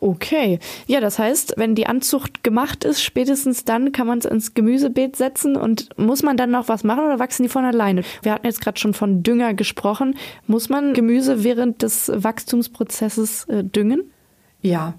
Okay. 0.00 0.60
Ja, 0.86 1.00
das 1.00 1.18
heißt, 1.18 1.54
wenn 1.56 1.74
die 1.74 1.86
Anzucht 1.86 2.44
gemacht 2.44 2.84
ist, 2.84 3.02
spätestens 3.02 3.64
dann 3.64 3.90
kann 3.90 4.06
man 4.06 4.18
es 4.18 4.26
ins 4.26 4.54
Gemüsebeet 4.54 5.16
setzen 5.16 5.56
und 5.56 5.88
muss 5.98 6.22
man 6.22 6.36
dann 6.36 6.50
noch 6.50 6.68
was 6.68 6.84
machen 6.84 7.04
oder 7.04 7.18
wachsen 7.18 7.42
die 7.42 7.48
von 7.48 7.64
alleine? 7.64 8.02
Wir 8.22 8.32
hatten 8.32 8.46
jetzt 8.46 8.60
gerade 8.60 8.78
schon 8.78 8.94
von 8.94 9.22
Dünger 9.22 9.54
gesprochen. 9.54 10.16
Muss 10.46 10.68
man 10.68 10.94
Gemüse 10.94 11.42
während 11.42 11.82
des 11.82 12.12
Wachstumsprozesses 12.14 13.44
äh, 13.46 13.64
düngen? 13.64 14.10
Ja. 14.60 14.94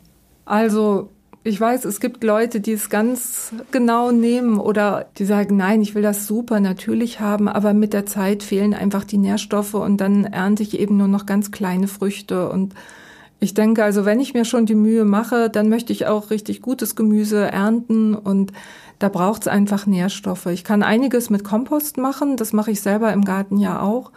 Also 0.46 1.10
ich 1.44 1.60
weiß, 1.60 1.86
es 1.86 2.00
gibt 2.00 2.24
Leute, 2.24 2.60
die 2.60 2.74
es 2.74 2.90
ganz 2.90 3.54
genau 3.72 4.12
nehmen 4.12 4.60
oder 4.60 5.08
die 5.18 5.26
sagen, 5.26 5.56
nein, 5.56 5.82
ich 5.82 5.96
will 5.96 6.02
das 6.02 6.28
super 6.28 6.60
natürlich 6.60 7.20
haben, 7.22 7.48
aber 7.48 7.74
mit 7.74 7.94
der 7.94 8.06
Zeit 8.06 8.44
fehlen 8.44 8.74
einfach 8.74 9.06
die 9.06 9.18
Nährstoffe 9.18 9.74
und 9.74 9.98
dann 9.98 10.26
ernte 10.26 10.64
ich 10.64 10.78
eben 10.78 10.98
nur 10.98 11.08
noch 11.08 11.26
ganz 11.26 11.52
kleine 11.52 11.88
Früchte 11.88 12.50
und 12.50 12.74
ich 13.42 13.54
denke 13.54 13.86
also, 13.86 14.04
wenn 14.04 14.20
ich 14.20 14.34
mir 14.34 14.44
schon 14.44 14.66
die 14.66 14.76
Mühe 14.76 15.06
mache, 15.06 15.50
dann 15.50 15.70
möchte 15.70 15.94
ich 15.94 16.08
auch 16.08 16.30
richtig 16.30 16.62
gutes 16.62 16.98
Gemüse 16.98 17.50
ernten 17.50 18.14
und 18.14 18.52
da 19.00 19.08
braucht 19.08 19.44
es 19.44 19.48
einfach 19.48 19.86
Nährstoffe. 19.86 20.48
Ich 20.48 20.66
kann 20.66 20.84
einiges 20.84 21.30
mit 21.30 21.46
Kompost 21.46 21.98
machen, 21.98 22.36
das 22.36 22.52
mache 22.52 22.72
ich 22.72 22.82
selber 22.82 23.14
im 23.14 23.24
Garten 23.24 23.58
ja 23.58 23.82
auch. 23.82 24.12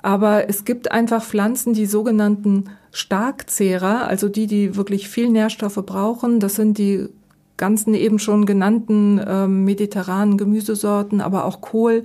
Aber 0.00 0.48
es 0.48 0.64
gibt 0.64 0.92
einfach 0.92 1.24
Pflanzen, 1.24 1.74
die 1.74 1.86
sogenannten 1.86 2.66
Starkzehrer, 2.92 4.06
also 4.06 4.28
die, 4.28 4.46
die 4.46 4.76
wirklich 4.76 5.08
viel 5.08 5.30
Nährstoffe 5.30 5.82
brauchen. 5.84 6.40
Das 6.40 6.54
sind 6.54 6.78
die 6.78 7.08
ganzen 7.56 7.94
eben 7.94 8.18
schon 8.18 8.46
genannten 8.46 9.18
äh, 9.18 9.48
mediterranen 9.48 10.36
Gemüsesorten, 10.36 11.20
aber 11.20 11.46
auch 11.46 11.60
Kohl. 11.60 12.04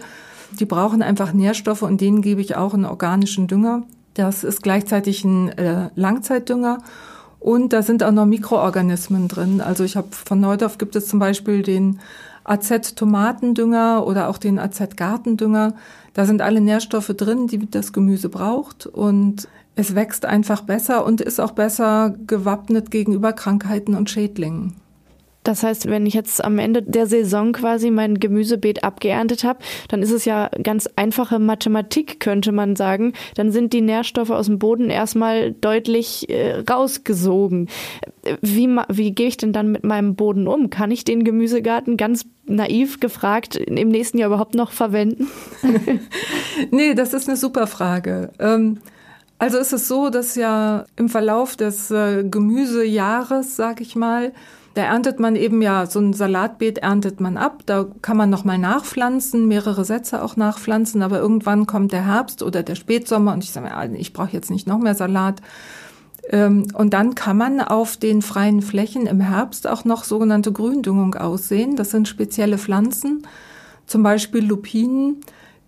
Die 0.60 0.65
brauchen 0.65 1.02
einfach 1.02 1.34
Nährstoffe 1.34 1.82
und 1.82 2.00
denen 2.00 2.21
gebe 2.21 2.41
ich 2.41 2.56
auch 2.56 2.73
einen 2.73 2.86
organischen 2.86 3.47
Dünger. 3.47 3.84
Das 4.13 4.43
ist 4.43 4.63
gleichzeitig 4.63 5.23
ein 5.26 5.50
äh, 5.58 5.89
Langzeitdünger. 5.95 6.80
Und 7.39 7.73
da 7.73 7.84
sind 7.84 8.04
auch 8.04 8.12
noch 8.12 8.26
Mikroorganismen 8.26 9.28
drin. 9.28 9.62
Also 9.62 9.84
ich 9.84 9.95
habe 9.95 10.08
von 10.12 10.39
Neudorf 10.39 10.78
gibt 10.78 10.95
es 10.95 11.08
zum 11.08 11.19
Beispiel 11.19 11.63
den 11.63 12.00
AZ-Tomatendünger 12.45 14.06
oder 14.08 14.30
auch 14.30 14.38
den 14.38 14.58
AZ-Gartendünger. 14.58 15.73
Da 16.13 16.26
sind 16.26 16.41
alle 16.41 16.62
Nährstoffe 16.62 17.13
drin, 17.15 17.47
die 17.47 17.69
das 17.69 17.93
Gemüse 17.93 18.30
braucht. 18.30 18.88
Und 18.88 19.47
es 19.78 19.94
wächst 19.94 20.26
einfach 20.26 20.62
besser 20.63 21.06
und 21.06 21.22
ist 21.22 21.40
auch 21.40 21.52
besser 21.52 22.16
gewappnet 22.26 22.90
gegenüber 22.90 23.32
Krankheiten 23.32 23.94
und 23.94 24.10
Schädlingen. 24.10 24.74
Das 25.44 25.63
heißt, 25.63 25.88
wenn 25.88 26.06
ich 26.06 26.13
jetzt 26.13 26.44
am 26.44 26.58
Ende 26.58 26.82
der 26.82 27.06
Saison 27.06 27.54
quasi 27.54 27.90
mein 27.90 28.20
Gemüsebeet 28.20 28.84
abgeerntet 28.84 29.46
habe, 29.46 29.60
dann 29.88 30.02
ist 30.02 30.12
es 30.12 30.26
ja 30.26 30.50
ganz 30.62 30.90
einfache 30.98 31.40
Mathematik, 31.40 32.20
könnte 32.20 32.52
man 32.52 32.76
sagen. 32.76 33.13
Dann 33.36 33.52
sind 33.52 33.72
die 33.72 33.82
Nährstoffe 33.82 34.32
aus 34.32 34.48
dem 34.48 34.60
Boden 34.60 34.90
erstmal 34.90 35.54
deutlich 35.54 36.28
äh, 36.30 36.63
rausgesogen. 36.70 37.70
Wie, 38.42 38.68
wie 38.90 39.12
gehe 39.12 39.28
ich 39.28 39.38
denn 39.38 39.54
dann 39.54 39.72
mit 39.72 39.86
meinem 39.86 40.16
Boden 40.16 40.48
um? 40.48 40.70
Kann 40.70 40.92
ich 40.92 41.06
den 41.06 41.24
Gemüsegarten 41.24 41.96
ganz 41.98 42.26
naiv 42.46 43.00
gefragt 43.00 43.56
im 43.56 43.90
nächsten 43.90 44.18
Jahr 44.18 44.28
überhaupt 44.28 44.56
noch 44.56 44.72
verwenden? 44.72 45.28
nee, 46.72 46.94
das 46.94 47.13
ist 47.13 47.30
eine 47.30 47.38
super 47.38 47.68
Frage. 47.68 48.32
Ähm 48.40 48.80
also 49.39 49.58
ist 49.58 49.73
es 49.73 49.88
so, 49.88 50.10
dass 50.10 50.36
ja 50.36 50.86
im 50.95 51.10
Verlauf 51.10 51.56
des 51.56 51.91
äh, 51.91 52.23
Gemüsejahres, 52.23 53.56
sag 53.56 53.82
ich 53.82 53.95
mal, 53.95 54.34
da 54.73 54.84
erntet 54.84 55.19
man 55.19 55.36
eben 55.36 55.62
ja, 55.62 55.88
so 55.88 56.00
ein 56.00 56.13
Salatbeet 56.13 56.80
erntet 56.80 57.19
man 57.19 57.36
ab, 57.38 57.63
da 57.65 57.88
kann 58.02 58.15
man 58.15 58.30
nochmal 58.30 58.60
nachpflanzen, 58.60 59.47
mehrere 59.47 59.86
Sätze 59.86 60.21
auch 60.21 60.36
nachpflanzen, 60.36 61.02
aber 61.02 61.19
irgendwann 61.19 61.65
kommt 61.65 61.91
der 61.91 62.06
Herbst 62.06 62.43
oder 62.43 62.62
der 62.62 62.76
Spätsommer 62.76 63.34
und 63.34 63.43
ich 63.43 63.52
sage 63.52 63.67
mir, 63.67 64.00
ich 64.00 64.13
brauche 64.13 64.34
jetzt 64.34 64.52
nicht 64.52 64.67
noch 64.67 64.78
mehr 64.78 64.93
Salat. 64.93 65.41
Ähm, 66.30 66.67
und 66.73 66.93
dann 66.93 67.15
kann 67.15 67.38
man 67.38 67.62
auf 67.62 67.97
den 67.97 68.21
freien 68.21 68.62
Flächen 68.62 69.08
im 69.08 69.19
Herbst 69.19 69.65
auch 69.65 69.84
noch 69.84 70.04
sogenannte 70.04 70.52
Gründüngung 70.52 71.15
aussehen. 71.15 71.76
Das 71.76 71.89
sind 71.89 72.08
spezielle 72.08 72.58
Pflanzen, 72.58 73.23
zum 73.86 74.04
Beispiel 74.04 74.45
Lupinen, 74.45 75.21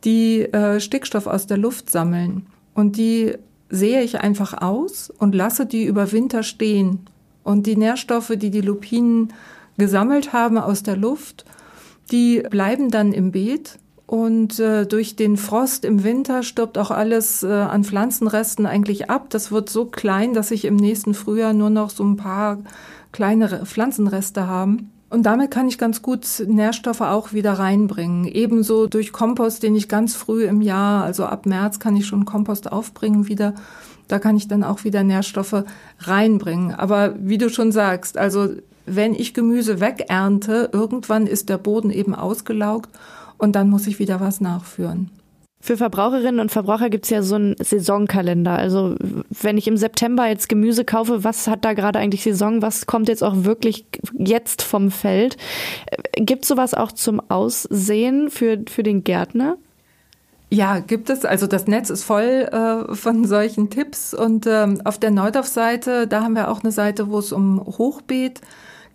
die 0.03 0.41
äh, 0.41 0.79
Stickstoff 0.79 1.27
aus 1.27 1.47
der 1.47 1.58
Luft 1.58 1.89
sammeln. 1.89 2.45
Und 2.75 2.97
die 2.97 3.38
sehe 3.69 4.01
ich 4.03 4.19
einfach 4.21 4.62
aus 4.62 5.10
und 5.10 5.36
lasse 5.36 5.65
die 5.65 5.86
über 5.86 6.12
Winter 6.12 6.43
stehen. 6.43 6.99
Und 7.43 7.65
die 7.67 7.77
Nährstoffe, 7.77 8.34
die 8.36 8.49
die 8.49 8.62
Lupinen 8.62 9.34
gesammelt 9.77 10.34
haben 10.34 10.58
aus 10.58 10.84
der 10.84 10.97
Luft, 10.97 11.45
die 12.12 12.43
bleiben 12.49 12.89
dann 12.91 13.13
im 13.13 13.32
Beet. 13.32 13.79
Und 14.05 14.60
äh, 14.60 14.88
durch 14.88 15.15
den 15.15 15.38
Frost 15.38 15.86
im 15.86 16.03
Winter 16.03 16.41
stirbt 16.41 16.79
auch 16.79 16.89
alles 16.89 17.43
äh, 17.43 17.51
an 17.51 17.84
Pflanzenresten 17.84 18.65
eigentlich 18.65 19.10
ab. 19.10 19.29
Das 19.29 19.51
wird 19.51 19.69
so 19.69 19.86
klein, 19.86 20.34
dass 20.34 20.49
ich 20.49 20.65
im 20.65 20.75
nächsten 20.75 21.13
Frühjahr 21.13 21.53
nur 21.53 21.69
noch 21.69 21.91
so 21.91 22.03
ein 22.03 22.17
paar 22.17 22.58
kleine 23.12 23.65
Pflanzenreste 23.65 24.47
haben. 24.47 24.89
Und 25.10 25.24
damit 25.24 25.50
kann 25.50 25.67
ich 25.67 25.78
ganz 25.80 26.02
gut 26.02 26.26
Nährstoffe 26.45 27.02
auch 27.02 27.34
wieder 27.34 27.54
reinbringen. 27.54 28.26
Ebenso 28.26 28.86
durch 28.86 29.12
Kompost, 29.12 29.63
den 29.63 29.76
ich 29.76 29.89
ganz 29.89 30.15
früh 30.15 30.45
im 30.45 30.62
Jahr, 30.62 31.04
also 31.04 31.26
ab 31.26 31.45
März 31.45 31.80
kann 31.80 31.95
ich 31.95 32.06
schon 32.06 32.26
Kompost 32.26 32.72
aufbringen 32.72 33.28
wieder. 33.28 33.56
Da 34.08 34.19
kann 34.19 34.38
ich 34.38 34.48
dann 34.48 34.63
auch 34.63 34.84
wieder 34.84 35.04
Nährstoffe 35.04 35.63
reinbringen. 36.00 36.76
Aber 36.76 37.15
wie 37.19 37.39
du 37.39 37.50
schon 37.50 37.72
sagst, 37.72 38.17
also 38.17 38.50
wenn 38.86 39.13
ich 39.15 39.34
Gemüse 39.34 39.80
wegernte, 39.80 40.69
irgendwann 40.72 41.28
ist 41.28 41.50
der 41.50 41.58
Boden 41.58 41.89
eben 41.89 42.13
ausgelaugt 42.13 42.89
und 43.38 43.56
dann 43.56 43.69
muss 43.69 43.88
ich 43.88 44.00
wieder 44.00 44.19
was 44.19 44.41
nachführen. 44.41 45.10
Für 45.62 45.76
Verbraucherinnen 45.76 46.39
und 46.39 46.52
Verbraucher 46.52 46.89
gibt 46.89 47.04
es 47.04 47.10
ja 47.10 47.22
so 47.22 47.36
einen 47.36 47.56
Saisonkalender. 47.60 48.58
Also 48.58 48.95
wenn 49.30 49.58
ich 49.58 49.67
im 49.67 49.76
September 49.76 50.26
jetzt 50.26 50.48
Gemüse 50.48 50.86
kaufe, 50.86 51.26
was 51.26 51.48
hat 51.48 51.65
da 51.65 51.74
gerade 51.74 52.00
eigentlich 52.00 52.24
Saison? 52.24 52.62
Was 52.62 52.86
kommt 52.86 53.10
jetzt 53.10 53.24
auch 53.24 53.43
wirklich 53.43 53.86
jetzt 54.17 54.62
vom 54.62 54.89
Feld? 54.89 55.36
Gibt 56.15 56.43
es 56.43 56.48
sowas 56.48 56.74
auch 56.74 56.93
zum 56.93 57.22
Aussehen 57.30 58.30
für, 58.30 58.60
für 58.69 58.84
den 58.84 59.04
Gärtner? 59.04 59.58
Ja, 60.50 60.80
gibt 60.80 61.10
es. 61.10 61.26
Also 61.26 61.45
das 61.45 61.67
Netz 61.67 61.89
ist 61.89 62.06
voll 62.06 62.48
äh, 62.52 62.95
von 62.95 63.26
solchen 63.26 63.69
Tipps. 63.69 64.13
Und 64.13 64.48
ähm, 64.48 64.82
auf 64.86 64.98
der 64.98 65.12
Neudorf-Seite, 65.12 66.08
da 66.08 66.24
haben 66.24 66.36
wir 66.36 66.50
auch 66.50 66.63
eine 66.63 66.72
Seite, 66.72 67.10
wo 67.10 67.19
es 67.19 67.34
um 67.34 67.60
Hochbeet, 67.60 68.39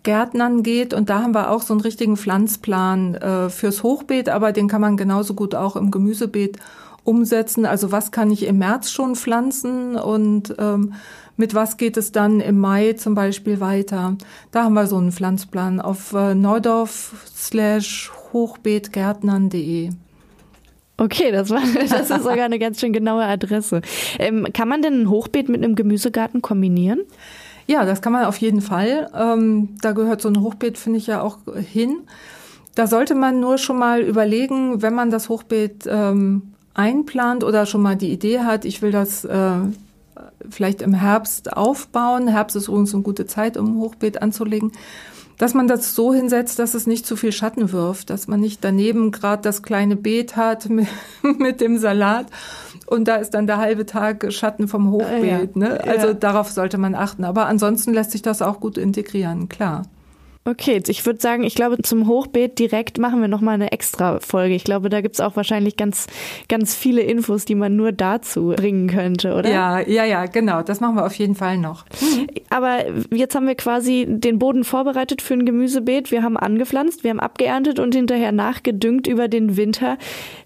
Gärtnern 0.05 0.63
geht. 0.63 0.93
Und 0.93 1.09
da 1.09 1.21
haben 1.21 1.35
wir 1.35 1.51
auch 1.51 1.61
so 1.61 1.73
einen 1.73 1.81
richtigen 1.81 2.15
Pflanzplan 2.15 3.15
äh, 3.15 3.49
fürs 3.49 3.83
Hochbeet, 3.83 4.29
aber 4.29 4.53
den 4.53 4.69
kann 4.69 4.79
man 4.79 4.95
genauso 4.95 5.33
gut 5.33 5.53
auch 5.53 5.75
im 5.75 5.91
Gemüsebeet 5.91 6.57
umsetzen. 7.03 7.65
Also 7.65 7.91
was 7.91 8.11
kann 8.11 8.31
ich 8.31 8.45
im 8.45 8.57
März 8.57 8.91
schon 8.91 9.15
pflanzen 9.15 9.97
und 9.97 10.55
ähm, 10.57 10.93
mit 11.37 11.53
was 11.53 11.75
geht 11.75 11.97
es 11.97 12.13
dann 12.13 12.39
im 12.39 12.57
Mai 12.57 12.93
zum 12.93 13.13
Beispiel 13.13 13.59
weiter? 13.59 14.15
Da 14.51 14.63
haben 14.63 14.73
wir 14.73 14.87
so 14.87 14.95
einen 14.97 15.11
Pflanzplan 15.11 15.81
auf 15.81 16.13
äh, 16.13 16.33
neudorf 16.33 17.13
slash 17.35 18.11
hochbeetgärtnern.de. 18.31 19.89
Okay, 20.97 21.31
das, 21.31 21.49
war, 21.49 21.61
das 21.89 22.09
ist 22.09 22.23
sogar 22.23 22.45
eine 22.45 22.59
ganz 22.59 22.79
schön 22.79 22.93
genaue 22.93 23.23
Adresse. 23.23 23.81
Ähm, 24.17 24.47
kann 24.53 24.69
man 24.69 24.81
denn 24.81 25.01
ein 25.01 25.09
Hochbeet 25.09 25.49
mit 25.49 25.63
einem 25.63 25.75
Gemüsegarten 25.75 26.41
kombinieren? 26.41 27.01
Ja, 27.67 27.85
das 27.85 28.01
kann 28.01 28.13
man 28.13 28.25
auf 28.25 28.37
jeden 28.37 28.61
Fall. 28.61 29.09
Ähm, 29.15 29.75
da 29.81 29.91
gehört 29.93 30.21
so 30.21 30.29
ein 30.29 30.41
Hochbeet, 30.41 30.77
finde 30.77 30.99
ich 30.99 31.07
ja 31.07 31.21
auch 31.21 31.39
hin. 31.55 32.01
Da 32.75 32.87
sollte 32.87 33.15
man 33.15 33.39
nur 33.39 33.57
schon 33.57 33.79
mal 33.79 34.01
überlegen, 34.01 34.81
wenn 34.81 34.93
man 34.93 35.09
das 35.09 35.29
Hochbeet 35.29 35.87
ähm, 35.87 36.53
einplant 36.73 37.43
oder 37.43 37.65
schon 37.65 37.81
mal 37.81 37.95
die 37.95 38.11
Idee 38.11 38.39
hat, 38.39 38.65
ich 38.65 38.81
will 38.81 38.91
das 38.91 39.23
äh, 39.25 39.55
vielleicht 40.49 40.81
im 40.81 40.93
Herbst 40.93 41.53
aufbauen. 41.53 42.27
Herbst 42.27 42.55
ist 42.55 42.67
übrigens 42.67 42.93
eine 42.93 43.03
gute 43.03 43.25
Zeit, 43.25 43.57
um 43.57 43.77
ein 43.77 43.79
Hochbeet 43.79 44.21
anzulegen 44.21 44.71
dass 45.37 45.53
man 45.53 45.67
das 45.67 45.95
so 45.95 46.13
hinsetzt, 46.13 46.59
dass 46.59 46.73
es 46.73 46.87
nicht 46.87 47.05
zu 47.05 47.15
viel 47.15 47.31
Schatten 47.31 47.71
wirft, 47.71 48.09
dass 48.09 48.27
man 48.27 48.39
nicht 48.39 48.63
daneben 48.63 49.11
gerade 49.11 49.41
das 49.41 49.63
kleine 49.63 49.95
Beet 49.95 50.35
hat 50.35 50.69
mit, 50.69 50.87
mit, 51.23 51.61
dem 51.61 51.77
Salat 51.77 52.27
und 52.87 53.07
da 53.07 53.15
ist 53.15 53.31
dann 53.31 53.47
der 53.47 53.57
halbe 53.57 53.85
Tag 53.85 54.31
Schatten 54.31 54.67
vom 54.67 54.91
Hochbeet. 54.91 55.55
Ja, 55.55 55.59
ne? 55.59 55.83
Also 55.85 56.13
darauf 56.13 56.49
sollte 56.49 56.77
man 56.77 56.95
achten. 56.95 57.23
Aber 57.23 57.47
ansonsten 57.47 57.93
lässt 57.93 58.11
sich 58.11 58.21
das 58.21 58.41
auch 58.41 58.59
gut 58.59 58.77
integrieren, 58.77 59.49
klar. 59.49 59.83
Okay, 60.47 60.79
ich 60.85 61.03
würde 61.07 61.19
sagen, 61.19 61.43
ich 61.43 61.55
glaube, 61.55 61.81
zum 61.81 62.07
Hochbeet 62.07 62.59
direkt 62.59 62.99
machen 62.99 63.19
wir 63.19 63.27
nochmal 63.27 63.55
eine 63.55 63.71
extra 63.71 64.19
Folge. 64.19 64.53
Ich 64.53 64.63
glaube, 64.63 64.89
da 64.89 65.01
gibt's 65.01 65.19
auch 65.19 65.35
wahrscheinlich 65.35 65.75
ganz, 65.75 66.05
ganz 66.47 66.75
viele 66.75 67.01
Infos, 67.01 67.45
die 67.45 67.55
man 67.55 67.75
nur 67.75 67.91
dazu 67.91 68.53
bringen 68.55 68.87
könnte, 68.87 69.33
oder? 69.33 69.49
Ja, 69.49 69.79
ja, 69.79 70.05
ja, 70.05 70.27
genau. 70.27 70.61
Das 70.61 70.81
machen 70.81 70.97
wir 70.97 71.05
auf 71.07 71.15
jeden 71.15 71.33
Fall 71.33 71.57
noch. 71.57 71.85
Aber 72.51 72.77
jetzt 73.11 73.33
haben 73.33 73.47
wir 73.47 73.55
quasi 73.55 74.05
den 74.07 74.37
Boden 74.37 74.63
vorbereitet 74.63 75.23
für 75.23 75.33
ein 75.33 75.47
Gemüsebeet. 75.47 76.11
Wir 76.11 76.21
haben 76.21 76.37
angepflanzt, 76.37 77.03
wir 77.03 77.09
haben 77.09 77.19
abgeerntet 77.19 77.79
und 77.79 77.95
hinterher 77.95 78.31
nachgedüngt 78.31 79.07
über 79.07 79.27
den 79.27 79.57
Winter. 79.57 79.97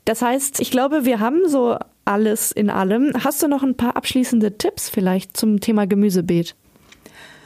Das 0.06 0.22
heißt, 0.22 0.62
ich 0.62 0.72
glaube, 0.72 1.04
wir 1.04 1.20
haben 1.20 1.42
so 1.46 1.76
alles 2.10 2.52
in 2.52 2.70
allem. 2.70 3.14
Hast 3.24 3.42
du 3.42 3.48
noch 3.48 3.64
ein 3.64 3.78
paar 3.78 3.96
abschließende 3.96 4.58
Tipps 4.58 4.90
vielleicht 4.90 5.38
zum 5.38 5.60
Thema 5.60 5.88
Gemüsebeet? 5.88 6.56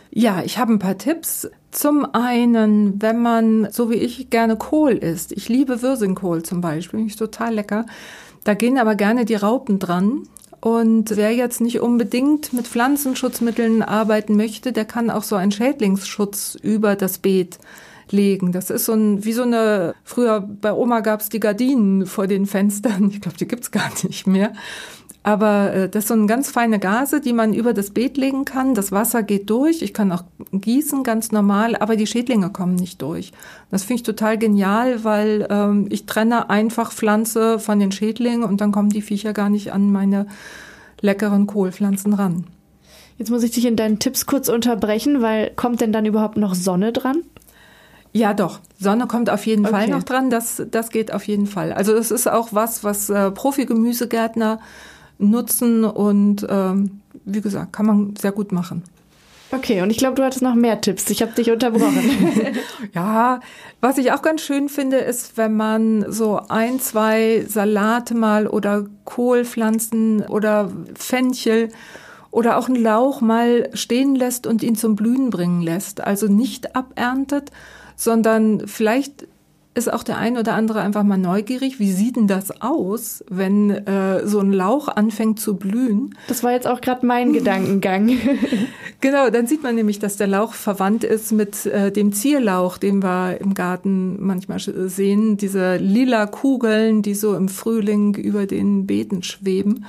Ja, 0.10 0.41
ich 0.43 0.58
habe 0.58 0.73
ein 0.73 0.80
paar 0.80 0.97
Tipps. 0.97 1.49
Zum 1.71 2.06
einen, 2.13 3.02
wenn 3.02 3.21
man, 3.21 3.67
so 3.71 3.89
wie 3.89 3.95
ich, 3.95 4.30
gerne 4.30 4.56
Kohl 4.56 4.93
isst. 4.93 5.32
Ich 5.32 5.49
liebe 5.49 5.82
Wirsingkohl 5.82 6.43
zum 6.43 6.62
Beispiel, 6.62 6.99
finde 6.99 7.12
ich 7.12 7.17
total 7.17 7.56
lecker. 7.56 7.86
Da 8.43 8.54
gehen 8.54 8.78
aber 8.78 8.95
gerne 8.95 9.26
die 9.26 9.36
Raupen 9.36 9.80
dran. 9.80 10.28
Und 10.62 11.17
wer 11.17 11.32
jetzt 11.32 11.60
nicht 11.60 11.82
unbedingt 11.82 12.54
mit 12.54 12.67
Pflanzenschutzmitteln 12.67 13.82
arbeiten 13.82 14.38
möchte, 14.38 14.71
der 14.71 14.86
kann 14.86 15.10
auch 15.10 15.23
so 15.23 15.36
einen 15.36 15.52
Schädlingsschutz 15.52 16.58
über 16.62 16.95
das 16.95 17.17
Beet 17.17 17.58
legen. 18.10 18.52
Das 18.52 18.70
ist 18.70 18.86
so 18.86 18.94
ein, 18.94 19.24
wie 19.26 19.34
so 19.34 19.44
eine, 19.44 19.94
früher 20.04 20.42
bei 20.42 20.74
Oma 20.74 21.02
gab's 21.02 21.30
die 21.30 21.39
Gardinen 21.39 22.06
vor 22.06 22.28
den 22.28 22.46
Fenstern. 22.46 23.10
Ich 23.12 23.22
glaube, 23.22 23.38
die 23.38 23.48
gibt's 23.48 23.72
gar 23.72 23.89
nicht 24.04 24.28
mehr. 24.28 24.54
Aber 25.24 25.74
äh, 25.74 25.89
das 25.89 26.10
sind 26.10 26.28
ganz 26.28 26.52
feine 26.52 26.80
Gase, 26.80 27.22
die 27.22 27.32
man 27.32 27.54
über 27.54 27.74
das 27.74 27.92
Beet 27.92 28.18
legen 28.18 28.44
kann. 28.44 28.76
Das 28.76 28.92
Wasser 28.92 29.24
geht 29.24 29.50
durch. 29.50 29.82
Ich 29.82 29.94
kann 29.94 30.12
auch 30.12 30.24
gießen 30.52 31.04
ganz 31.04 31.32
normal, 31.32 31.78
aber 31.78 31.96
die 31.96 32.08
Schädlinge 32.08 32.50
kommen 32.50 32.76
nicht 32.76 33.02
durch. 33.02 33.32
Das 33.72 33.84
finde 33.84 34.02
ich 34.02 34.04
total 34.04 34.38
genial, 34.38 35.06
weil 35.06 35.48
ähm, 35.50 35.88
ich 35.89 36.06
trenne 36.06 36.50
einfach 36.50 36.92
Pflanze 36.92 37.58
von 37.58 37.80
den 37.80 37.94
Schädlingen 37.94 38.44
und 38.44 38.60
dann 38.60 38.74
kommen 38.74 38.89
die 38.89 39.02
Viecher 39.02 39.32
gar 39.32 39.50
nicht 39.50 39.72
an 39.72 39.92
meine 39.92 40.28
leckeren 41.00 41.48
Kohlpflanzen 41.48 42.13
ran. 42.13 42.46
Jetzt 43.18 43.30
muss 43.30 43.44
ich 43.44 43.52
dich 43.52 43.66
in 43.66 43.78
deinen 43.78 44.00
Tipps 44.00 44.26
kurz 44.26 44.50
unterbrechen, 44.50 45.22
weil 45.22 45.52
kommt 45.56 45.80
denn 45.80 45.94
dann 45.94 46.06
überhaupt 46.06 46.36
noch 46.36 46.56
Sonne 46.56 46.92
dran? 46.92 47.22
Ja, 48.13 48.34
doch. 48.34 48.60
Sonne 48.80 49.08
kommt 49.08 49.30
auf 49.30 49.45
jeden 49.45 49.65
okay. 49.65 49.73
Fall 49.73 49.88
noch 49.89 50.04
dran. 50.04 50.30
Das, 50.30 50.62
das 50.69 50.89
geht 50.89 51.12
auf 51.12 51.28
jeden 51.28 51.47
Fall. 51.47 51.73
Also 51.73 51.93
das 51.93 52.12
ist 52.12 52.28
auch 52.28 52.49
was, 52.52 52.84
was 52.84 53.10
äh, 53.10 53.32
Profi-Gemüsegärtner 53.32 54.60
nutzen 55.17 55.84
und 55.84 56.45
ähm, 56.47 57.02
wie 57.26 57.41
gesagt, 57.41 57.73
kann 57.73 57.86
man 57.86 58.15
sehr 58.15 58.32
gut 58.32 58.52
machen. 58.52 58.84
Okay, 59.52 59.82
und 59.82 59.91
ich 59.91 59.97
glaube, 59.97 60.15
du 60.15 60.23
hattest 60.23 60.41
noch 60.41 60.56
mehr 60.56 60.82
Tipps. 60.82 61.10
Ich 61.12 61.21
habe 61.21 61.34
dich 61.34 61.52
unterbrochen. 61.52 62.58
ja, 62.93 63.39
was 63.82 63.99
ich 63.99 64.12
auch 64.12 64.23
ganz 64.23 64.41
schön 64.41 64.67
finde, 64.67 64.97
ist, 64.97 65.38
wenn 65.38 65.56
man 65.56 66.12
so 66.12 66.39
ein, 66.49 66.80
zwei 66.80 67.45
Salate 67.47 68.15
mal 68.15 68.47
oder 68.47 68.86
Kohlpflanzen 69.06 70.23
oder 70.23 70.71
Fenchel 70.95 71.69
oder 72.32 72.58
auch 72.58 72.67
einen 72.67 72.82
Lauch 72.82 73.21
mal 73.21 73.69
stehen 73.76 74.15
lässt 74.15 74.47
und 74.47 74.63
ihn 74.63 74.76
zum 74.76 74.95
Blühen 74.95 75.30
bringen 75.30 75.62
lässt. 75.62 76.02
Also 76.02 76.28
nicht 76.28 76.76
aberntet, 76.76 77.52
sondern 78.04 78.68
vielleicht 78.68 79.28
ist 79.76 79.92
auch 79.92 80.04
der 80.04 80.18
ein 80.18 80.38
oder 80.38 80.54
andere 80.54 80.82
einfach 80.82 81.04
mal 81.04 81.18
neugierig. 81.18 81.80
Wie 81.80 81.92
sieht 81.92 82.16
denn 82.16 82.28
das 82.28 82.62
aus, 82.62 83.24
wenn 83.30 83.72
äh, 83.72 84.28
so 84.28 84.39
ein 84.39 84.54
Lauch 84.54 84.88
anfängt 84.88 85.39
zu 85.39 85.56
blühen? 85.56 86.16
Das 86.28 86.44
war 86.44 86.52
jetzt 86.52 86.68
auch 86.68 86.80
gerade 86.80 87.06
mein 87.06 87.34
Gedankengang. 87.34 88.12
genau, 89.02 89.32
dann 89.32 89.48
sieht 89.48 89.63
man 89.63 89.74
nämlich, 89.74 89.98
dass 89.98 90.16
der 90.16 90.28
Lauch 90.28 90.54
verwandt 90.54 91.04
ist 91.04 91.32
mit 91.32 91.66
äh, 91.66 91.92
dem 91.92 92.13
Zierlauch, 92.13 92.78
den 92.78 93.02
wir 93.02 93.42
im 93.42 93.56
Garten 93.56 94.24
manchmal 94.24 94.60
sehen. 94.60 95.38
Diese 95.38 95.78
lila 95.78 96.28
Kugeln, 96.28 97.02
die 97.02 97.16
so 97.16 97.36
im 97.36 97.50
Frühling 97.50 98.13
über 98.13 98.46
den 98.46 98.86
Beeten 98.86 99.24
schweben. 99.24 99.86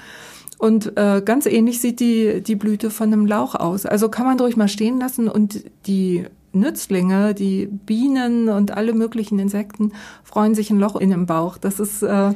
Und 0.57 0.97
äh, 0.97 1.21
ganz 1.23 1.45
ähnlich 1.45 1.81
sieht 1.81 2.01
die, 2.01 2.41
die 2.41 2.57
Blüte 2.57 2.89
von 2.89 3.13
einem 3.13 3.27
Lauch 3.27 3.55
aus. 3.55 3.85
Also 3.85 4.09
kann 4.09 4.25
man 4.25 4.41
ruhig 4.41 4.57
mal 4.57 4.69
stehen 4.69 4.99
lassen 4.99 5.29
und 5.29 5.63
die 5.87 6.25
Nützlinge, 6.55 7.35
die 7.35 7.67
Bienen 7.67 8.49
und 8.49 8.71
alle 8.77 8.93
möglichen 8.93 9.39
Insekten 9.39 9.93
freuen 10.23 10.55
sich 10.55 10.71
ein 10.71 10.79
Loch 10.79 10.97
in 10.97 11.11
dem 11.11 11.27
Bauch. 11.27 11.59
Das 11.59 11.81
ist, 11.81 12.03
äh, 12.03 12.33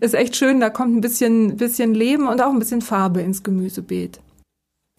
ist 0.00 0.14
echt 0.14 0.36
schön. 0.36 0.60
Da 0.60 0.70
kommt 0.70 0.96
ein 0.96 1.00
bisschen, 1.00 1.56
bisschen 1.56 1.94
Leben 1.94 2.28
und 2.28 2.40
auch 2.40 2.50
ein 2.50 2.58
bisschen 2.58 2.80
Farbe 2.80 3.20
ins 3.20 3.42
Gemüsebeet. 3.42 4.20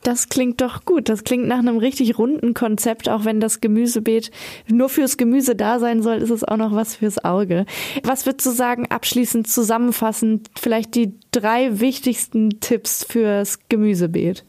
Das 0.03 0.29
klingt 0.29 0.61
doch 0.61 0.85
gut. 0.85 1.09
Das 1.09 1.23
klingt 1.23 1.47
nach 1.47 1.59
einem 1.59 1.77
richtig 1.77 2.17
runden 2.17 2.53
Konzept. 2.53 3.09
Auch 3.09 3.25
wenn 3.25 3.39
das 3.39 3.59
Gemüsebeet 3.59 4.31
nur 4.67 4.89
fürs 4.89 5.17
Gemüse 5.17 5.55
da 5.55 5.79
sein 5.79 6.01
soll, 6.01 6.17
ist 6.17 6.29
es 6.29 6.43
auch 6.43 6.57
noch 6.57 6.73
was 6.73 6.95
fürs 6.95 7.23
Auge. 7.23 7.65
Was 8.03 8.25
würdest 8.25 8.45
du 8.45 8.51
sagen, 8.51 8.87
abschließend 8.89 9.47
zusammenfassend, 9.47 10.49
vielleicht 10.57 10.95
die 10.95 11.13
drei 11.31 11.79
wichtigsten 11.79 12.61
Tipps 12.61 13.03
fürs 13.03 13.59
Gemüsebeet? 13.67 14.45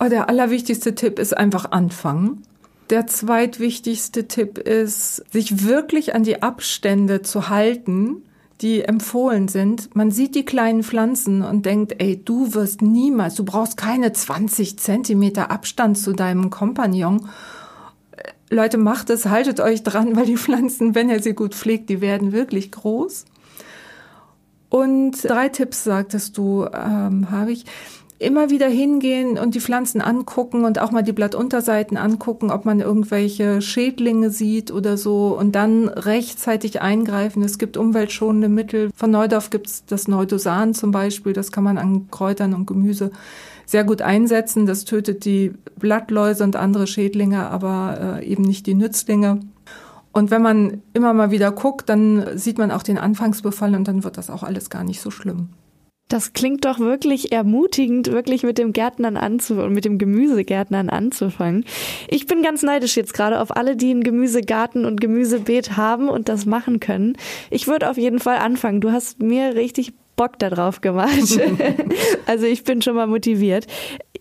Oh, 0.00 0.08
der 0.08 0.28
allerwichtigste 0.28 0.94
Tipp 0.94 1.18
ist 1.18 1.36
einfach 1.36 1.70
anfangen. 1.70 2.42
Der 2.90 3.06
zweitwichtigste 3.06 4.26
Tipp 4.26 4.58
ist, 4.58 5.24
sich 5.32 5.64
wirklich 5.64 6.14
an 6.16 6.24
die 6.24 6.42
Abstände 6.42 7.22
zu 7.22 7.48
halten, 7.48 8.24
die 8.60 8.82
empfohlen 8.82 9.46
sind. 9.46 9.94
Man 9.94 10.10
sieht 10.10 10.34
die 10.34 10.44
kleinen 10.44 10.82
Pflanzen 10.82 11.42
und 11.42 11.66
denkt, 11.66 12.02
ey, 12.02 12.22
du 12.22 12.52
wirst 12.52 12.82
niemals, 12.82 13.36
du 13.36 13.44
brauchst 13.44 13.76
keine 13.76 14.12
20 14.12 14.78
Zentimeter 14.78 15.52
Abstand 15.52 15.98
zu 15.98 16.12
deinem 16.12 16.50
Kompagnon. 16.50 17.28
Leute, 18.50 18.76
macht 18.76 19.08
es, 19.10 19.26
haltet 19.26 19.60
euch 19.60 19.84
dran, 19.84 20.16
weil 20.16 20.26
die 20.26 20.36
Pflanzen, 20.36 20.96
wenn 20.96 21.08
ihr 21.08 21.22
sie 21.22 21.34
gut 21.34 21.54
pflegt, 21.54 21.88
die 21.88 22.00
werden 22.00 22.32
wirklich 22.32 22.72
groß. 22.72 23.24
Und 24.68 25.24
drei 25.24 25.48
Tipps 25.48 25.84
sagtest 25.84 26.36
du, 26.36 26.64
ähm, 26.64 27.30
habe 27.30 27.52
ich 27.52 27.64
immer 28.20 28.50
wieder 28.50 28.68
hingehen 28.68 29.38
und 29.38 29.54
die 29.54 29.60
Pflanzen 29.60 30.02
angucken 30.02 30.64
und 30.66 30.78
auch 30.78 30.90
mal 30.90 31.02
die 31.02 31.14
Blattunterseiten 31.14 31.96
angucken, 31.96 32.50
ob 32.50 32.66
man 32.66 32.78
irgendwelche 32.78 33.62
Schädlinge 33.62 34.28
sieht 34.28 34.70
oder 34.70 34.98
so 34.98 35.36
und 35.38 35.54
dann 35.54 35.88
rechtzeitig 35.88 36.82
eingreifen. 36.82 37.42
Es 37.42 37.56
gibt 37.56 37.78
umweltschonende 37.78 38.50
Mittel. 38.50 38.90
Von 38.94 39.10
Neudorf 39.10 39.48
gibt 39.48 39.68
es 39.68 39.86
das 39.86 40.06
Neudosan 40.06 40.74
zum 40.74 40.90
Beispiel. 40.90 41.32
Das 41.32 41.50
kann 41.50 41.64
man 41.64 41.78
an 41.78 42.10
Kräutern 42.10 42.52
und 42.52 42.66
Gemüse 42.66 43.10
sehr 43.64 43.84
gut 43.84 44.02
einsetzen. 44.02 44.66
Das 44.66 44.84
tötet 44.84 45.24
die 45.24 45.54
Blattläuse 45.78 46.44
und 46.44 46.56
andere 46.56 46.86
Schädlinge, 46.86 47.48
aber 47.48 48.18
äh, 48.20 48.26
eben 48.26 48.42
nicht 48.42 48.66
die 48.66 48.74
Nützlinge. 48.74 49.40
Und 50.12 50.30
wenn 50.30 50.42
man 50.42 50.82
immer 50.92 51.14
mal 51.14 51.30
wieder 51.30 51.52
guckt, 51.52 51.88
dann 51.88 52.36
sieht 52.36 52.58
man 52.58 52.70
auch 52.70 52.82
den 52.82 52.98
Anfangsbefall 52.98 53.74
und 53.74 53.88
dann 53.88 54.04
wird 54.04 54.18
das 54.18 54.28
auch 54.28 54.42
alles 54.42 54.68
gar 54.68 54.84
nicht 54.84 55.00
so 55.00 55.10
schlimm. 55.10 55.48
Das 56.10 56.32
klingt 56.32 56.64
doch 56.64 56.80
wirklich 56.80 57.30
ermutigend, 57.30 58.10
wirklich 58.10 58.42
mit 58.42 58.58
dem 58.58 58.72
Gärtnern 58.72 59.16
anzufangen, 59.16 59.72
mit 59.72 59.84
dem 59.84 59.96
Gemüsegärtnern 59.96 60.90
anzufangen. 60.90 61.64
Ich 62.08 62.26
bin 62.26 62.42
ganz 62.42 62.64
neidisch 62.64 62.96
jetzt 62.96 63.14
gerade 63.14 63.40
auf 63.40 63.56
alle, 63.56 63.76
die 63.76 63.92
einen 63.92 64.02
Gemüsegarten 64.02 64.84
und 64.84 65.00
Gemüsebeet 65.00 65.76
haben 65.76 66.08
und 66.08 66.28
das 66.28 66.46
machen 66.46 66.80
können. 66.80 67.16
Ich 67.48 67.68
würde 67.68 67.88
auf 67.88 67.96
jeden 67.96 68.18
Fall 68.18 68.38
anfangen. 68.38 68.80
Du 68.80 68.90
hast 68.90 69.22
mir 69.22 69.54
richtig 69.54 69.92
Bock 70.16 70.36
darauf 70.40 70.80
gemacht. 70.80 71.40
also 72.26 72.44
ich 72.44 72.64
bin 72.64 72.82
schon 72.82 72.96
mal 72.96 73.06
motiviert. 73.06 73.68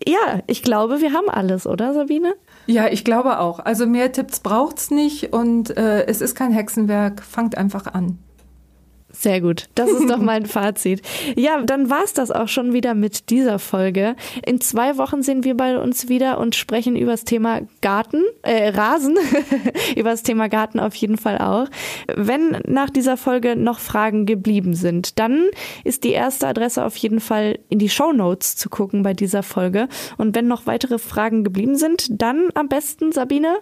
Ja, 0.07 0.41
ich 0.45 0.61
glaube, 0.61 1.01
wir 1.01 1.11
haben 1.13 1.27
alles, 1.27 1.65
oder 1.65 1.95
Sabine? 1.95 2.35
Ja, 2.67 2.87
ich 2.87 3.03
glaube 3.03 3.39
auch. 3.39 3.57
Also 3.57 3.87
mehr 3.87 4.11
Tipps 4.11 4.41
braucht's 4.41 4.91
nicht 4.91 5.33
und 5.33 5.75
äh, 5.75 6.05
es 6.05 6.21
ist 6.21 6.35
kein 6.35 6.51
Hexenwerk. 6.51 7.23
Fangt 7.23 7.57
einfach 7.57 7.87
an. 7.87 8.19
Sehr 9.19 9.41
gut. 9.41 9.67
Das 9.75 9.89
ist 9.89 10.09
doch 10.09 10.19
mein 10.19 10.45
Fazit. 10.45 11.01
Ja, 11.35 11.61
dann 11.61 11.89
war's 11.89 12.13
das 12.13 12.31
auch 12.31 12.47
schon 12.47 12.71
wieder 12.71 12.93
mit 12.93 13.29
dieser 13.29 13.59
Folge. 13.59 14.15
In 14.45 14.61
zwei 14.61 14.97
Wochen 14.97 15.23
sehen 15.23 15.43
wir 15.43 15.57
bei 15.57 15.77
uns 15.77 16.07
wieder 16.07 16.37
und 16.37 16.55
sprechen 16.55 16.95
über 16.95 17.11
das 17.11 17.25
Thema 17.25 17.59
Garten, 17.81 18.23
äh, 18.43 18.69
Rasen, 18.69 19.17
über 19.97 20.11
das 20.11 20.23
Thema 20.23 20.47
Garten 20.47 20.79
auf 20.79 20.95
jeden 20.95 21.17
Fall 21.17 21.37
auch. 21.39 21.67
Wenn 22.15 22.61
nach 22.65 22.89
dieser 22.89 23.17
Folge 23.17 23.57
noch 23.57 23.79
Fragen 23.79 24.25
geblieben 24.25 24.73
sind, 24.73 25.19
dann 25.19 25.47
ist 25.83 26.05
die 26.05 26.11
erste 26.11 26.47
Adresse 26.47 26.85
auf 26.85 26.95
jeden 26.95 27.19
Fall 27.19 27.59
in 27.67 27.77
die 27.77 27.89
Show 27.89 28.13
Notes 28.13 28.55
zu 28.55 28.69
gucken 28.69 29.03
bei 29.03 29.13
dieser 29.13 29.43
Folge. 29.43 29.89
Und 30.15 30.33
wenn 30.33 30.47
noch 30.47 30.65
weitere 30.65 30.97
Fragen 30.97 31.43
geblieben 31.43 31.75
sind, 31.75 32.07
dann 32.09 32.51
am 32.53 32.69
besten, 32.69 33.11
Sabine? 33.11 33.57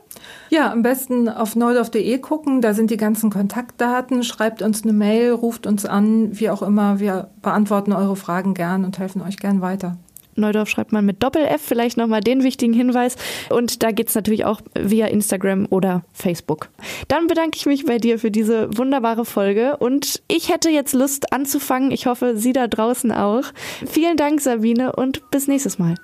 Ja, 0.51 0.71
am 0.71 0.83
besten 0.83 1.27
auf 1.27 1.55
neudorf.de 1.55 2.19
gucken. 2.19 2.61
Da 2.61 2.75
sind 2.75 2.91
die 2.91 2.97
ganzen 2.97 3.31
Kontaktdaten. 3.31 4.21
Schreibt 4.21 4.61
uns 4.61 4.83
eine 4.83 4.93
Mail, 4.93 5.31
ruft 5.47 5.65
uns 5.65 5.85
an, 5.85 6.37
wie 6.37 6.49
auch 6.49 6.61
immer. 6.61 6.99
Wir 6.99 7.29
beantworten 7.41 7.93
eure 7.93 8.17
Fragen 8.17 8.53
gern 8.53 8.83
und 8.83 8.99
helfen 8.99 9.21
euch 9.21 9.37
gern 9.37 9.61
weiter. 9.61 9.95
Neudorf 10.35 10.67
schreibt 10.67 10.91
man 10.91 11.05
mit 11.05 11.23
Doppel-F, 11.23 11.61
vielleicht 11.61 11.95
nochmal 11.95 12.19
den 12.19 12.43
wichtigen 12.43 12.73
Hinweis. 12.73 13.15
Und 13.49 13.81
da 13.81 13.91
geht 13.91 14.09
es 14.09 14.15
natürlich 14.15 14.43
auch 14.43 14.59
via 14.77 15.07
Instagram 15.07 15.65
oder 15.69 16.03
Facebook. 16.11 16.67
Dann 17.07 17.27
bedanke 17.27 17.55
ich 17.55 17.65
mich 17.65 17.85
bei 17.85 17.97
dir 17.97 18.19
für 18.19 18.29
diese 18.29 18.77
wunderbare 18.77 19.23
Folge 19.23 19.77
und 19.77 20.21
ich 20.27 20.49
hätte 20.49 20.69
jetzt 20.69 20.93
Lust 20.93 21.31
anzufangen. 21.31 21.91
Ich 21.91 22.07
hoffe, 22.07 22.35
Sie 22.35 22.51
da 22.51 22.67
draußen 22.67 23.13
auch. 23.13 23.45
Vielen 23.89 24.17
Dank, 24.17 24.41
Sabine, 24.41 24.91
und 24.91 25.31
bis 25.31 25.47
nächstes 25.47 25.79
Mal. 25.79 25.95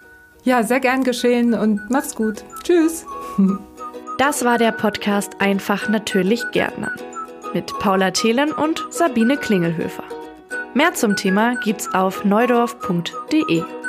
Ja, 0.45 0.63
sehr 0.63 0.79
gern 0.79 1.03
geschehen 1.03 1.53
und 1.53 1.81
mach's 1.89 2.15
gut. 2.15 2.45
Tschüss. 2.63 3.05
Das 4.19 4.45
war 4.45 4.59
der 4.59 4.71
Podcast 4.71 5.41
Einfach 5.41 5.89
natürlich 5.89 6.43
Gärtnern 6.51 6.93
mit 7.53 7.77
Paula 7.79 8.11
Thelen 8.11 8.51
und 8.51 8.83
Sabine 8.89 9.37
Klingelhöfer. 9.37 10.03
Mehr 10.73 10.93
zum 10.93 11.15
Thema 11.15 11.55
gibt's 11.63 11.93
auf 11.93 12.25
neudorf.de. 12.25 13.82